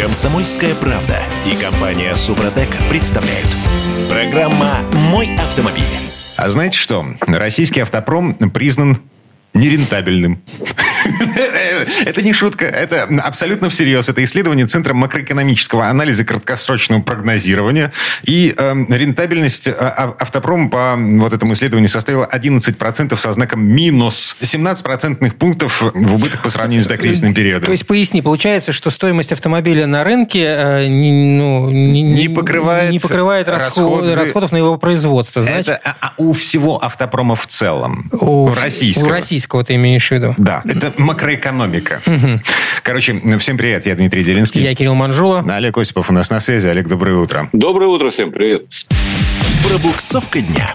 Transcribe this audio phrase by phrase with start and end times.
[0.00, 3.46] Комсомольская правда и компания Супротек представляют.
[4.08, 4.78] Программа
[5.10, 5.84] «Мой автомобиль».
[6.38, 7.04] А знаете что?
[7.26, 8.96] Российский автопром признан
[9.52, 10.40] нерентабельным.
[12.04, 14.08] Это не шутка, это абсолютно всерьез.
[14.08, 17.92] Это исследование Центра макроэкономического анализа краткосрочного прогнозирования.
[18.24, 24.36] И э, рентабельность а, автопрома по вот этому исследованию составила 11% со знаком минус.
[24.40, 27.66] 17 процентных пунктов в убыток по сравнению с докризисным периодом.
[27.66, 32.90] То есть, поясни, получается, что стоимость автомобиля на рынке э, не, ну, не, не, покрывает,
[32.90, 35.42] не покрывает расходы, расходов на его производство.
[35.42, 38.10] Значит, это а, а у всего автопрома в целом.
[38.12, 39.06] У, у российского.
[39.06, 40.34] У российского ты имеешь в виду?
[40.38, 42.00] Да, это макроэкономика.
[42.06, 42.40] Угу.
[42.82, 44.62] Короче, всем привет, я Дмитрий Делинский.
[44.62, 45.44] Я Кирилл Манжула.
[45.48, 46.66] Олег Осипов у нас на связи.
[46.66, 47.48] Олег, доброе утро.
[47.52, 48.64] Доброе утро, всем привет.
[49.66, 50.74] Пробуксовка дня.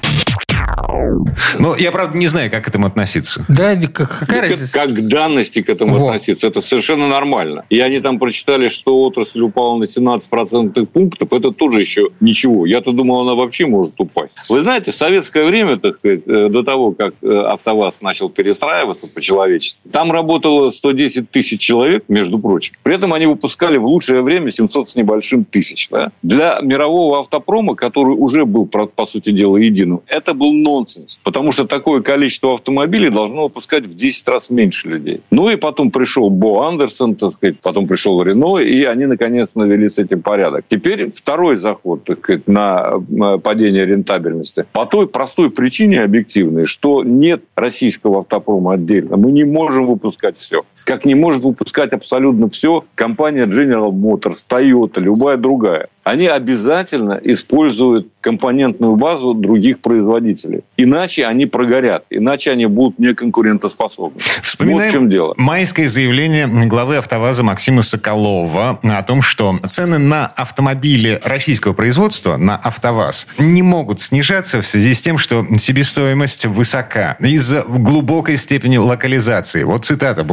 [1.60, 3.46] Ну, я, правда, не знаю, как к этому относиться.
[3.48, 4.74] Да, какая ну, разница?
[4.74, 6.08] Как, как к данности к этому вот.
[6.08, 6.48] относиться.
[6.48, 7.66] Это совершенно нормально.
[7.70, 11.34] И они там прочитали, что отрасль упала на 17% пунктов.
[11.34, 12.66] Это тоже еще ничего.
[12.66, 14.40] Я-то думал, она вообще может упасть.
[14.50, 19.08] Вы знаете, в советское время, так сказать, э, до того, как э, АвтоВАЗ начал перестраиваться
[19.08, 22.76] по-человечески, там работало 110 тысяч человек, между прочим.
[22.84, 25.88] При этом они выпускали в лучшее время 700 с небольшим тысяч.
[25.92, 26.12] Да?
[26.22, 31.52] Для мирового автопрома, который уже был, по сути дела, единым, это был нонсенс нонсенс, потому
[31.52, 35.22] что такое количество автомобилей должно выпускать в 10 раз меньше людей.
[35.32, 39.90] Ну и потом пришел Бо Андерсон, так сказать, потом пришел Рено, и они наконец навели
[39.90, 40.66] с этим порядок.
[40.68, 43.00] Теперь второй заход так сказать, на
[43.44, 44.66] падение рентабельности.
[44.72, 49.18] По той простой причине объективной, что нет российского автопрома отдельно.
[49.18, 50.64] Мы не можем выпускать все.
[50.86, 58.10] Как не может выпускать абсолютно все компания General Motors, Toyota, любая другая они обязательно используют
[58.22, 60.62] компонентную базу других производителей.
[60.78, 64.22] Иначе они прогорят, иначе они будут неконкурентоспособны.
[64.44, 65.34] Вспоминаем вот в чем дело.
[65.38, 72.56] майское заявление главы «АвтоВАЗа» Максима Соколова о том, что цены на автомобили российского производства, на
[72.56, 79.64] «АвтоВАЗ», не могут снижаться в связи с тем, что себестоимость высока из-за глубокой степени локализации.
[79.64, 80.24] Вот цитата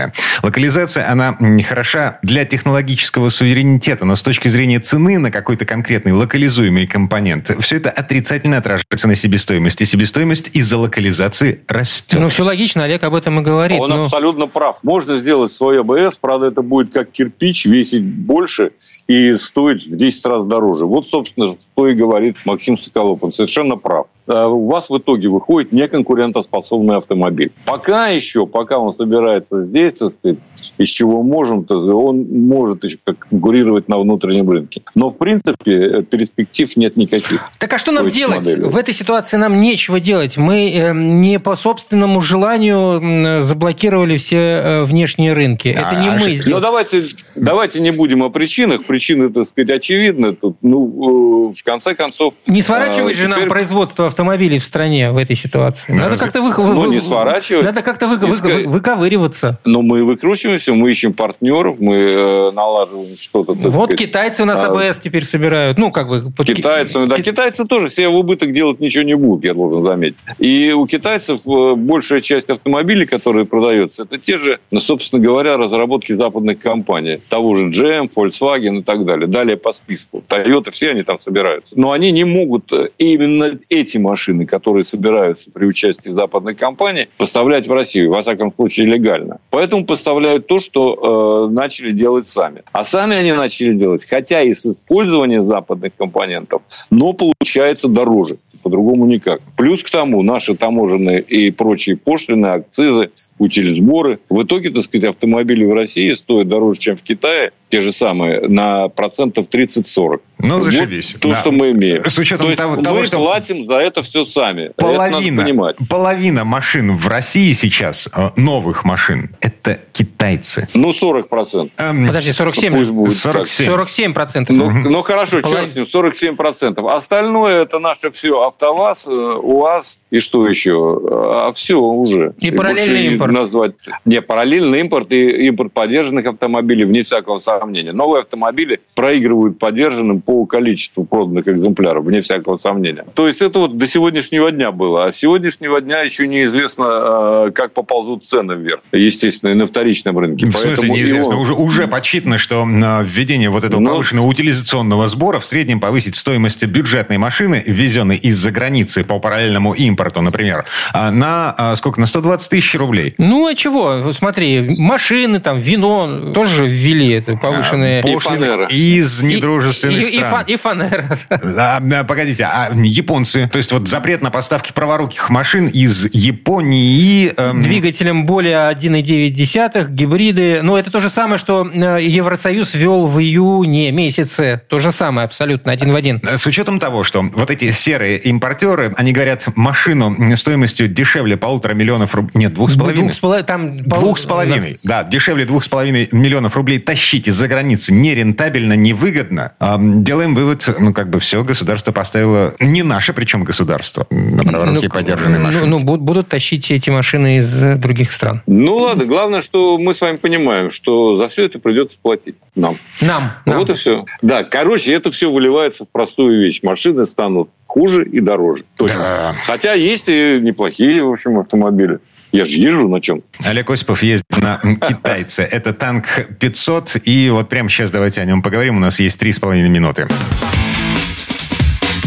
[0.00, 0.12] буквальная.
[0.42, 6.12] «Локализация, она не хороша для технологического суверенитета, но с точки зрения цены на какой-то конкретный
[6.12, 9.84] локализуемый компонент, все это отрицательно отражается на себестоимости.
[9.84, 12.20] Себестоимость из-за локализации растет.
[12.20, 13.80] Ну, все логично, Олег об этом и говорит.
[13.80, 14.04] Он но...
[14.04, 14.78] абсолютно прав.
[14.82, 18.72] Можно сделать свой АБС, правда, это будет как кирпич, весить больше
[19.06, 20.86] и стоить в 10 раз дороже.
[20.86, 23.22] Вот, собственно, что и говорит Максим Соколов.
[23.22, 24.06] Он совершенно прав.
[24.30, 27.50] Э, у вас в итоге выходит неконкурентоспособный автомобиль.
[27.64, 30.38] Пока еще, пока он собирается здесь, так сказать,
[30.78, 34.82] из чего можем, то он может еще конкурировать на внутреннем рынке.
[34.94, 37.50] Но, в принципе, э, перспектив нет никаких.
[37.58, 38.36] Так а что нам делать?
[38.36, 38.62] Модели.
[38.62, 40.36] В этой ситуации нам нечего делать.
[40.36, 45.76] Мы э, не по собственному желанию заблокировали все внешние рынки.
[45.76, 46.52] А, Это не мы сделали.
[46.52, 47.02] Ну, давайте,
[47.36, 48.84] давайте не будем о причинах.
[48.84, 50.36] Причины, так сказать, очевидны.
[50.36, 52.34] Тут, ну, в конце концов...
[52.46, 53.40] Не сворачивать а, же теперь...
[53.40, 55.94] нам производство автомобилей автомобилей в стране в этой ситуации.
[55.94, 57.64] Надо как-то вы, ну, не сворачивать.
[57.64, 59.58] Надо как-то вы, вы, вы, выковыриваться.
[59.64, 63.52] Но мы выкручиваемся, мы ищем партнеров, мы э, налаживаем что-то.
[63.54, 63.98] Вот сказать.
[63.98, 65.78] китайцы у нас АБС а, теперь собирают.
[65.78, 66.22] Ну, как бы...
[66.44, 70.18] Китайцы, да, китайцы тоже все в убыток делать ничего не будут, я должен заметить.
[70.38, 75.56] И у китайцев э, большая часть автомобилей, которые продаются, это те же, ну, собственно говоря,
[75.56, 77.20] разработки западных компаний.
[77.30, 79.26] Того же GM, Volkswagen и так далее.
[79.26, 80.22] Далее по списку.
[80.28, 81.74] Toyota, все они там собираются.
[81.78, 87.68] Но они не могут э, именно эти машины, которые собираются при участии западной компании, поставлять
[87.68, 89.38] в Россию, во всяком случае, легально.
[89.50, 92.62] Поэтому поставляют то, что э, начали делать сами.
[92.72, 98.38] А сами они начали делать, хотя и с использованием западных компонентов, но получается дороже.
[98.62, 99.40] По-другому никак.
[99.56, 103.10] Плюс к тому, наши таможенные и прочие пошлины, акцизы,
[103.40, 104.20] утилизборы.
[104.28, 108.40] В итоге, так сказать, автомобили в России стоят дороже, чем в Китае, те же самые,
[108.48, 110.20] на процентов 30-40.
[110.38, 111.14] Ну, зашибись.
[111.14, 111.36] Вот то, да.
[111.36, 112.04] что мы имеем.
[112.04, 113.18] С учетом то того, мы того, что...
[113.18, 114.72] платим за это все сами.
[114.76, 120.66] Половина, это надо половина машин в России сейчас, э, новых машин, это китайцы.
[120.74, 121.70] Ну, 40%.
[121.78, 122.72] Эм, Подожди, 47?
[122.72, 123.66] Пусть будет 47.
[123.66, 124.56] 47 процентов.
[124.56, 125.58] Ну, ну, хорошо, Полов...
[125.58, 126.86] черт с ним, 47 процентов.
[126.86, 128.42] Остальное это наше все.
[128.42, 131.00] АвтоВАЗ, э, УАЗ и что еще?
[131.10, 132.34] А все уже.
[132.40, 133.29] И, и параллельный импорт.
[133.30, 133.72] Назвать...
[134.04, 137.92] Не, параллельный импорт и импорт поддержанных автомобилей, вне всякого сомнения.
[137.92, 143.04] Новые автомобили проигрывают поддержанным по количеству проданных экземпляров, вне всякого сомнения.
[143.14, 145.06] То есть это вот до сегодняшнего дня было.
[145.06, 148.80] А с сегодняшнего дня еще неизвестно, а, как поползут цены вверх.
[148.92, 150.46] Естественно, и на вторичном рынке.
[150.46, 151.32] В смысле Поэтому неизвестно?
[151.32, 151.42] Его...
[151.42, 153.90] Уже, уже подсчитано, что введение вот этого Но...
[153.90, 159.72] Ну, повышенного утилизационного сбора в среднем повысит стоимость бюджетной машины, ввезенной из-за границы по параллельному
[159.74, 162.00] импорту, например, а, на а, сколько?
[162.00, 163.14] На 120 тысяч рублей.
[163.20, 164.12] Ну, а чего?
[164.12, 168.00] Смотри, машины, там, вино тоже ввели это повышенные...
[168.00, 168.66] И фанера.
[168.66, 170.44] Из недружественных и, стран.
[170.46, 171.18] И, и фанера.
[171.28, 177.32] А, погодите, а японцы, то есть вот запрет на поставки праворуких машин из Японии...
[177.36, 177.62] Эм...
[177.62, 180.60] Двигателем более 1,9, гибриды.
[180.62, 184.62] Ну, это то же самое, что э, Евросоюз ввел в июне месяце.
[184.68, 186.22] То же самое абсолютно, один в один.
[186.22, 192.14] С учетом того, что вот эти серые импортеры, они говорят, машину стоимостью дешевле полутора миллионов
[192.14, 192.30] рублей...
[192.34, 193.46] Нет, двух с половиной Двух с половиной.
[193.46, 194.76] Там двух с половиной.
[194.84, 195.02] Да.
[195.02, 199.52] да, дешевле двух с половиной миллионов рублей тащить из-за границы нерентабельно, невыгодно.
[199.60, 204.90] Делаем вывод, ну, как бы все, государство поставило, не наше, причем государство, на праворуки ну,
[204.90, 205.66] подержанные ну, машины.
[205.66, 208.42] Ну, ну, будут тащить эти машины из других стран.
[208.46, 212.76] Ну, ладно, главное, что мы с вами понимаем, что за все это придется платить нам.
[213.00, 213.32] Нам.
[213.44, 213.58] нам.
[213.58, 214.04] Вот и все.
[214.22, 216.60] Да, короче, это все выливается в простую вещь.
[216.62, 218.64] Машины станут хуже и дороже.
[218.76, 218.98] Точно.
[218.98, 219.34] Да.
[219.46, 222.00] Хотя есть и неплохие, в общем, автомобили.
[222.32, 223.22] Я же езжу на чем.
[223.44, 225.42] Олег Осипов ездит на китайце.
[225.50, 226.06] Это танк
[226.38, 226.96] 500.
[227.04, 228.76] И вот прямо сейчас давайте о нем поговорим.
[228.76, 230.06] У нас есть 3,5 минуты.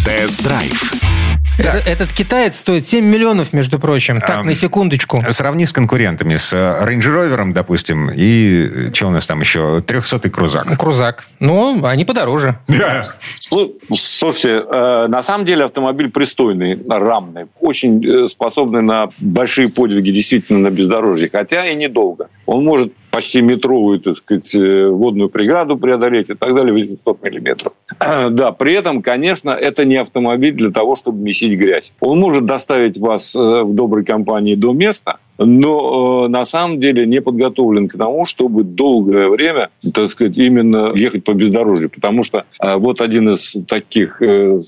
[0.05, 1.12] Тест-драйв
[1.57, 4.17] это, этот китаец стоит 7 миллионов, между прочим.
[4.19, 5.21] Так, а, на секундочку.
[5.29, 9.83] Сравни с конкурентами, с э, Range Rover, допустим, и э, что у нас там еще?
[9.85, 10.77] 300-й крузак.
[10.77, 11.25] Крузак.
[11.39, 12.57] Ну, они подороже.
[12.67, 13.03] Да.
[13.37, 20.71] Слушайте, э, на самом деле автомобиль пристойный, рамный, очень способный на большие подвиги, действительно, на
[20.71, 22.29] бездорожье, хотя и недолго.
[22.45, 27.73] Он может почти метровую, так сказать, э, водную преграду преодолеть и так далее, 800 миллиметров.
[28.31, 31.93] Да, при этом, конечно, это не автомобиль для того, чтобы месить грязь.
[31.99, 37.05] Он может доставить вас э, в доброй компании до места, но э, на самом деле
[37.05, 41.91] не подготовлен к тому, чтобы долгое время, так сказать, именно ехать по бездорожью.
[41.91, 44.59] Потому что э, вот один из таких э,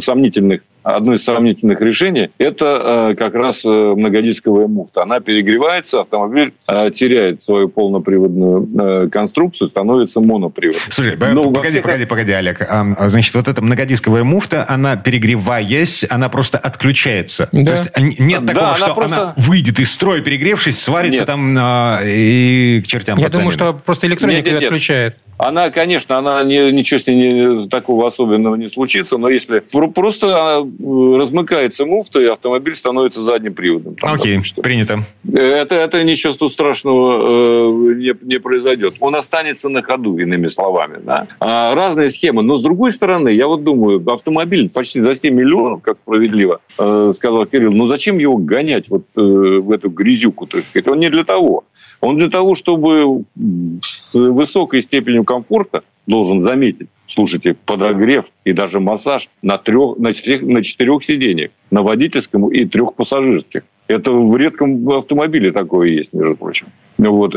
[0.00, 5.02] сомнительных одно из сомнительных решений– это э, как раз э, многодисковая муфта.
[5.02, 10.80] Она перегревается, автомобиль э, теряет свою полноприводную конструкцию, становится моноприводом.
[10.90, 11.82] Слушай, Но погоди, всех...
[11.82, 12.66] погоди, погоди, Олег.
[12.68, 17.48] А, значит, вот эта многодисковая муфта, она перегреваясь, она просто отключается.
[17.50, 17.64] Да.
[17.64, 19.04] То есть нет такого, да, что просто...
[19.04, 21.26] она выйдет из строя, перегревшись, сварится нет.
[21.26, 21.58] там
[22.04, 25.16] и к чертям Я думаю, что просто электроника нет, нет, отключает.
[25.44, 30.26] Она, конечно, она не, ничего с ней не, такого особенного не случится, но если просто
[30.26, 33.94] э, размыкается муфта, и автомобиль становится задним приводом.
[33.96, 34.62] Там, Окей, допустим.
[34.62, 34.98] принято.
[35.30, 38.94] Это, это ничего тут страшного э, не, не произойдет.
[39.00, 40.98] Он останется на ходу, иными словами.
[41.04, 41.26] Да?
[41.40, 42.42] А, разные схемы.
[42.42, 47.12] Но, с другой стороны, я вот думаю, автомобиль почти за 7 миллионов, как справедливо э,
[47.14, 50.46] сказал Кирилл, ну зачем его гонять вот э, в эту грязюку?
[50.46, 50.88] Так сказать?
[50.88, 51.64] Он не для того.
[52.00, 53.24] Он для того, чтобы
[53.82, 60.42] с высокой степенью комфорта, должен заметить, слушайте, подогрев и даже массаж на, трех, на, четырех,
[60.42, 63.62] на четырех сиденьях, на водительском и трех пассажирских.
[63.86, 66.66] Это в редком автомобиле такое есть, между прочим.
[66.98, 67.36] Вот.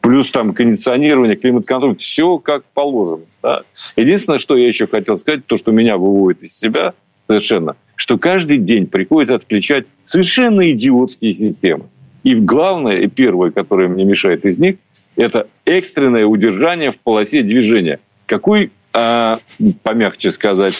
[0.00, 3.24] Плюс там кондиционирование, климат-контроль, все как положено.
[3.42, 3.62] Да.
[3.96, 6.94] Единственное, что я еще хотел сказать, то, что меня выводит из себя
[7.26, 11.84] совершенно, что каждый день приходится отключать совершенно идиотские системы.
[12.22, 14.76] И главное, и первое, которое мне мешает из них,
[15.16, 17.98] это экстренное удержание в полосе движения.
[18.26, 19.38] Какой а,
[19.82, 20.74] помягче сказать,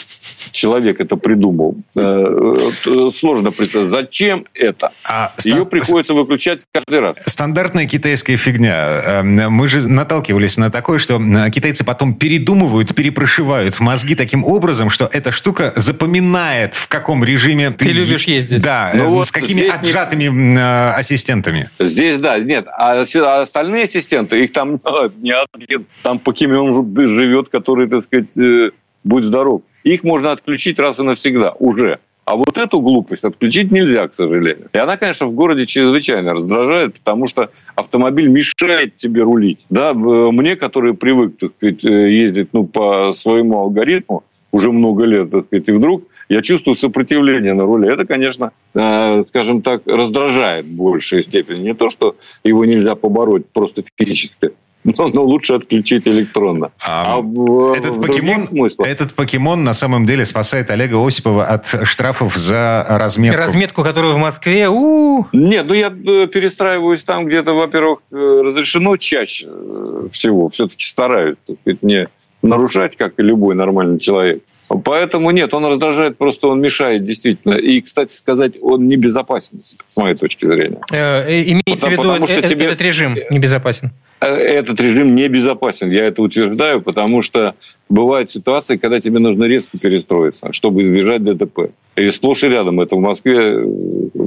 [0.51, 1.75] человек это придумал.
[1.95, 4.91] Э, э, сложно представить, зачем это.
[5.09, 5.65] А Ее стан...
[5.65, 7.17] приходится выключать каждый раз.
[7.21, 9.01] Стандартная китайская фигня.
[9.21, 14.91] Эм, мы же наталкивались на такое, что э, китайцы потом передумывают, перепрошивают мозги таким образом,
[14.91, 18.61] что эта штука запоминает, в каком режиме ты, ты любишь ездить.
[18.61, 20.93] Да, ну вот с какими отжатыми не...
[20.93, 21.69] ассистентами.
[21.79, 22.67] Здесь, да, нет.
[22.77, 23.01] А
[23.41, 24.79] остальные ассистенты, их там
[25.17, 25.85] не один.
[26.03, 26.73] Там покемон
[27.07, 28.27] живет, который, так сказать,
[29.03, 29.61] будь здоров.
[29.83, 31.99] Их можно отключить раз и навсегда уже.
[32.25, 34.69] А вот эту глупость отключить нельзя, к сожалению.
[34.71, 39.59] И она, конечно, в городе чрезвычайно раздражает, потому что автомобиль мешает тебе рулить.
[39.69, 45.31] Да, мне, который привык так сказать, э, ездить ну, по своему алгоритму уже много лет,
[45.31, 47.89] так сказать, и вдруг я чувствую сопротивление на руле.
[47.91, 51.59] Это, конечно, э, скажем так, раздражает в большей степени.
[51.59, 54.51] Не то, что его нельзя побороть просто физически,
[54.83, 56.71] но, но лучше отключить электронно.
[56.85, 58.43] А, а в, этот, в покемон,
[58.79, 63.37] этот покемон на самом деле спасает Олега Осипова от штрафов за разметку.
[63.37, 64.69] Разметку, которую в Москве...
[64.69, 65.27] У-у-у.
[65.31, 70.49] Нет, ну я э, перестраиваюсь там, где-то, во-первых, э, разрешено чаще э, всего.
[70.49, 71.37] Все-таки стараюсь
[71.81, 72.07] не
[72.43, 74.43] нарушать, как и любой нормальный человек.
[74.83, 77.53] Поэтому нет, он раздражает, просто он мешает действительно.
[77.53, 80.79] И, кстати сказать, он небезопасен, с моей точки зрения.
[80.91, 82.65] Э, имеется потому, в виду, потому, что э, тебе...
[82.65, 83.91] этот режим небезопасен?
[84.25, 85.89] Этот режим небезопасен.
[85.91, 87.55] Я это утверждаю, потому что
[87.89, 91.71] бывают ситуации, когда тебе нужно резко перестроиться, чтобы избежать ДТП.
[91.95, 93.59] И сплошь и рядом это в Москве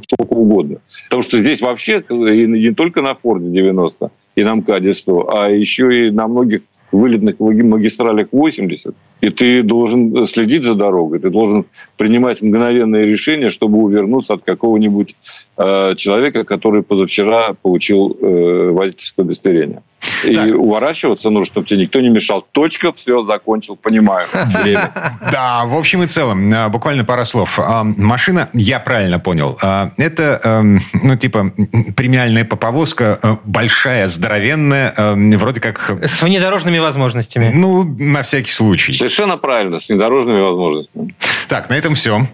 [0.08, 0.78] сколько угодно.
[1.04, 5.50] Потому что здесь вообще и не только на Форде 90 и на МКАДе 100, а
[5.50, 6.62] еще и на многих
[6.92, 11.64] вылетных магистралях 80, и ты должен следить за дорогой, ты должен
[11.96, 15.16] принимать мгновенные решения, чтобы увернуться от какого-нибудь
[15.56, 19.82] э, человека, который позавчера получил э, водительское удостоверение.
[20.24, 20.54] И так.
[20.54, 22.46] уворачиваться нужно, чтобы тебе никто не мешал.
[22.52, 24.26] Точка, все, закончил, понимаю.
[24.32, 24.92] Время.
[25.32, 27.58] Да, в общем и целом, а, буквально пара слов.
[27.58, 31.52] А, машина, я правильно понял, а, это, эм, ну, типа,
[31.96, 34.94] премиальная поповозка, большая, здоровенная,
[35.36, 35.98] вроде как...
[36.02, 37.50] С внедорожными возможностями.
[37.54, 38.92] Ну, на всякий случай.
[39.08, 41.14] Совершенно правильно, с внедорожными возможностями.
[41.46, 42.26] Так, на этом все.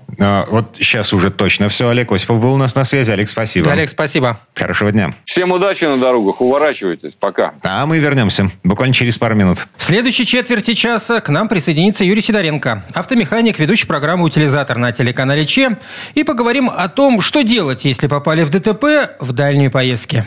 [0.49, 1.87] Вот сейчас уже точно все.
[1.91, 3.11] Олег Осипов был у нас на связи.
[3.11, 3.71] Олег, спасибо.
[3.71, 4.41] Олег, спасибо.
[4.55, 5.13] Хорошего дня.
[5.25, 7.13] Всем удачи на дорогах, уворачивайтесь.
[7.13, 7.53] Пока.
[7.63, 9.67] А мы вернемся буквально через пару минут.
[9.77, 15.45] В следующей четверти часа к нам присоединится Юрий Сидоренко, автомеханик, ведущий программы «Утилизатор» на телеканале
[15.45, 15.77] ЧЕ.
[16.15, 20.25] И поговорим о том, что делать, если попали в ДТП в дальние поездки.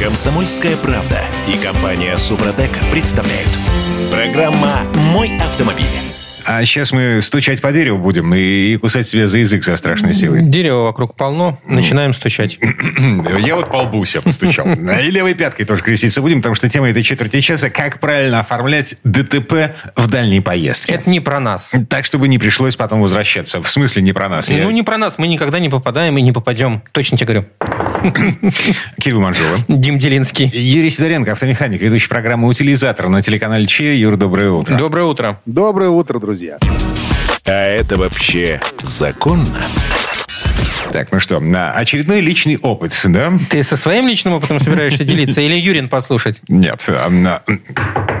[0.00, 3.48] Комсомольская правда и компания «Супротек» представляют.
[4.10, 5.86] Программа «Мой автомобиль».
[6.46, 8.38] А сейчас мы стучать по дереву будем и,
[8.72, 10.40] и кусать себя за язык со страшной силой.
[10.42, 12.58] Дерево вокруг полно, начинаем стучать.
[13.40, 14.66] Я вот по лбу себя постучал.
[14.66, 18.96] И левой пяткой тоже креститься будем, потому что тема этой четверти часа– как правильно оформлять
[19.04, 20.94] ДТП в дальней поездке.
[20.94, 21.74] Это не про нас.
[21.90, 23.62] Так, чтобы не пришлось потом возвращаться.
[23.62, 24.48] В смысле не про нас?
[24.48, 24.64] Ну, Я...
[24.72, 25.18] не про нас.
[25.18, 26.82] Мы никогда не попадаем и не попадем.
[26.92, 27.87] Точно тебе говорю.
[29.00, 29.56] Кирилл Манжула.
[29.68, 30.46] Дим Делинский.
[30.52, 33.96] Юрий Сидоренко, автомеханик, ведущий программы «Утилизатор» на телеканале ЧЕ.
[33.96, 34.76] Юр, доброе утро.
[34.76, 35.40] Доброе утро.
[35.46, 36.58] Доброе утро, друзья.
[37.46, 39.64] А это вообще законно?
[40.92, 43.30] Так, ну что, на очередной личный опыт, да?
[43.50, 46.40] Ты со своим личным опытом собираешься делиться или Юрин послушать?
[46.48, 47.08] Нет, а,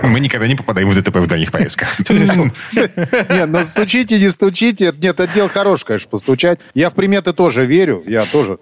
[0.02, 1.88] мы никогда не попадаем в ДТП в дальних поездках.
[2.10, 4.92] Нет, ну стучите, не стучите.
[5.00, 6.60] Нет, это дело хорошее, конечно, постучать.
[6.74, 8.02] Я в приметы тоже верю.
[8.06, 8.58] Я тоже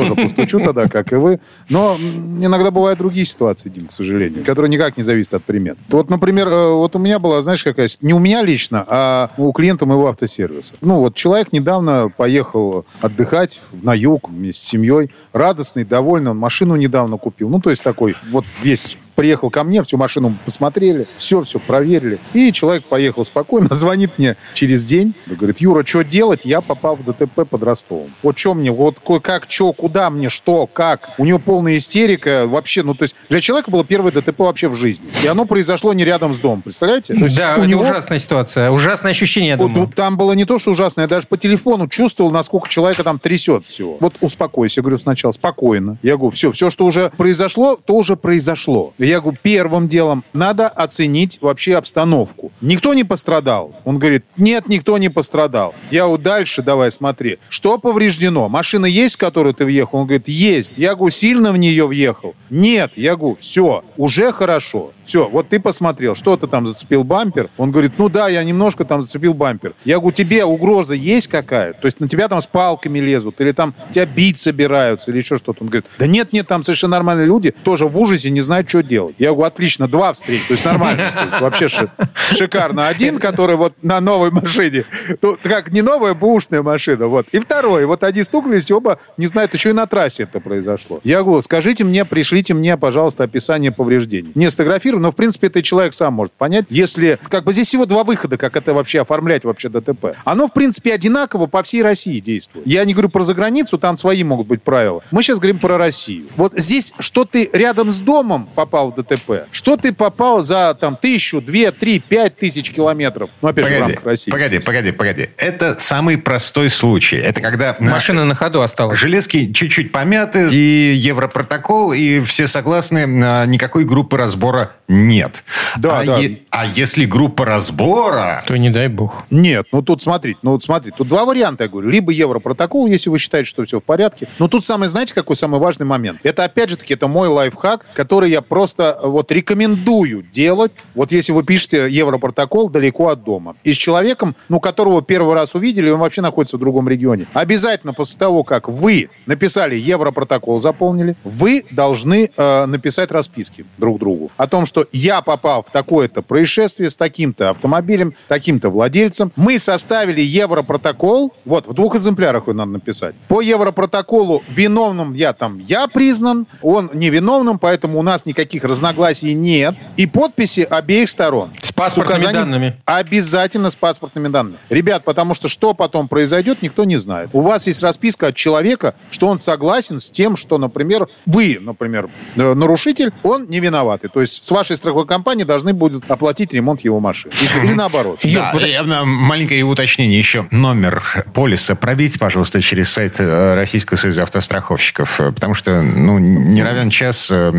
[0.00, 1.40] тоже постучу тогда, как и вы.
[1.68, 5.78] Но иногда бывают другие ситуации, Дим, к сожалению, которые никак не зависят от примет.
[5.88, 9.52] Вот, например, э, вот у меня была, знаешь, какая не у меня лично, а у
[9.52, 10.74] клиента моего автосервиса.
[10.80, 16.76] Ну, вот человек недавно поехал отдыхать на юг вместе с семьей, радостный, довольный, он машину
[16.76, 17.48] недавно купил.
[17.48, 22.20] Ну, то есть такой вот весь приехал ко мне, всю машину посмотрели, все, все проверили.
[22.34, 26.44] И человек поехал спокойно, звонит мне через день, говорит, Юра, что делать?
[26.44, 28.10] Я попал в ДТП под Ростовом.
[28.22, 31.10] Вот что мне, вот как, что, куда мне, что, как?
[31.18, 34.76] У него полная истерика вообще, ну то есть для человека было первое ДТП вообще в
[34.76, 35.08] жизни.
[35.24, 37.14] И оно произошло не рядом с домом, представляете?
[37.14, 37.82] То есть да, у это него...
[37.82, 39.86] ужасная ситуация, ужасное ощущение, я думаю.
[39.86, 43.18] Вот, там было не то, что ужасное, я даже по телефону чувствовал, насколько человека там
[43.18, 43.96] трясет всего.
[43.98, 45.98] Вот успокойся, говорю сначала, спокойно.
[46.04, 50.68] Я говорю, все, все, что уже произошло, то уже произошло я говорю, первым делом надо
[50.68, 52.52] оценить вообще обстановку.
[52.60, 53.74] Никто не пострадал?
[53.84, 55.74] Он говорит, нет, никто не пострадал.
[55.90, 57.38] Я говорю, дальше давай смотри.
[57.48, 58.48] Что повреждено?
[58.48, 60.00] Машина есть, в которую ты въехал?
[60.00, 60.72] Он говорит, есть.
[60.76, 62.34] Я говорю, сильно в нее въехал?
[62.50, 62.92] Нет.
[62.96, 64.92] Я говорю, все, уже хорошо.
[65.08, 67.48] Все, вот ты посмотрел, что ты там зацепил бампер.
[67.56, 69.72] Он говорит, ну да, я немножко там зацепил бампер.
[69.86, 71.72] Я говорю, тебе угроза есть какая?
[71.72, 75.38] То есть на тебя там с палками лезут, или там тебя бить собираются, или еще
[75.38, 75.62] что-то.
[75.62, 78.82] Он говорит, да нет, нет, там совершенно нормальные люди, тоже в ужасе не знают, что
[78.82, 79.14] делать.
[79.18, 81.10] Я говорю, отлично, два встреч, то есть нормально.
[81.14, 81.90] То есть вообще ши-
[82.34, 82.88] шикарно.
[82.88, 84.84] Один, который вот на новой машине,
[85.22, 87.26] то, как не новая, бушная машина, вот.
[87.32, 91.00] И второй, вот они стукнулись, оба не знают, еще и на трассе это произошло.
[91.02, 94.32] Я говорю, скажите мне, пришлите мне, пожалуйста, описание повреждений.
[94.34, 94.50] Не
[94.98, 97.18] сфотографирую, но, в принципе, это человек сам может понять, если...
[97.28, 100.16] Как бы здесь всего два выхода, как это вообще оформлять вообще ДТП.
[100.24, 102.66] Оно, в принципе, одинаково по всей России действует.
[102.66, 105.02] Я не говорю про заграницу, там свои могут быть правила.
[105.10, 106.26] Мы сейчас говорим про Россию.
[106.36, 110.96] Вот здесь, что ты рядом с домом попал в ДТП, что ты попал за там
[110.96, 113.30] тысячу, две, три, пять тысяч километров.
[113.42, 114.30] Ну, опять погоди, же, в рамках России.
[114.30, 115.30] Погоди, погоди, погоди.
[115.36, 117.16] Это самый простой случай.
[117.16, 117.76] Это когда...
[117.78, 118.98] Машина на ходу осталась.
[118.98, 123.06] Железки чуть-чуть помяты, и Европротокол, и все согласны,
[123.46, 125.44] никакой группы разбора нет.
[125.76, 126.18] Да, а, да.
[126.18, 128.42] Е- а если группа разбора...
[128.46, 129.24] То не дай бог.
[129.30, 131.88] Нет, ну тут смотрите, ну вот смотрите, тут два варианта, я говорю.
[131.88, 134.28] Либо Европротокол, если вы считаете, что все в порядке.
[134.38, 136.18] Но тут самый, знаете, какой самый важный момент?
[136.22, 140.72] Это, опять же таки, это мой лайфхак, который я просто вот рекомендую делать.
[140.94, 143.56] Вот если вы пишете Европротокол далеко от дома.
[143.64, 147.26] И с человеком, ну, которого первый раз увидели, он вообще находится в другом регионе.
[147.34, 154.30] Обязательно после того, как вы написали Европротокол, заполнили, вы должны э, написать расписки друг другу
[154.36, 159.32] о том, что я попал в такое-то происшествие, с таким-то автомобилем, таким-то владельцем.
[159.36, 163.14] Мы составили европротокол, вот, в двух экземплярах его надо написать.
[163.28, 169.74] По европротоколу виновным я там, я признан, он невиновным, поэтому у нас никаких разногласий нет.
[169.96, 171.50] И подписи обеих сторон.
[171.62, 172.76] С паспортными указанием- данными.
[172.84, 174.58] Обязательно с паспортными данными.
[174.68, 177.30] Ребят, потому что что потом произойдет, никто не знает.
[177.32, 182.08] У вас есть расписка от человека, что он согласен с тем, что, например, вы, например,
[182.36, 184.10] э, нарушитель, он не виноватый.
[184.10, 187.32] То есть с вашей страховой компании должны будут оплатить ремонт его машины.
[187.64, 188.20] Или- наоборот.
[188.22, 190.46] Да, э, маленькое уточнение еще.
[190.50, 191.02] Номер
[191.34, 195.20] полиса пробейте, пожалуйста, через сайт э, Российского союза автостраховщиков.
[195.20, 197.50] э, Потому что, ну, не равен час э,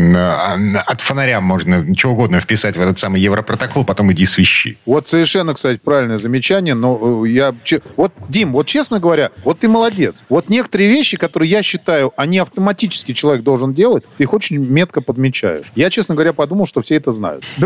[0.86, 4.78] от фонаря можно чего угодно вписать в этот самый европротокол, потом иди свищи.
[4.86, 7.54] Вот совершенно, кстати, правильное замечание, но я...
[7.96, 10.24] Вот, Дим, вот честно говоря, вот ты молодец.
[10.28, 15.00] Вот некоторые вещи, которые я считаю, они автоматически человек должен делать, ты их очень метко
[15.00, 15.66] подмечаешь.
[15.74, 17.44] Я, честно говоря, подумал, что все это знают.
[17.58, 17.64] Э.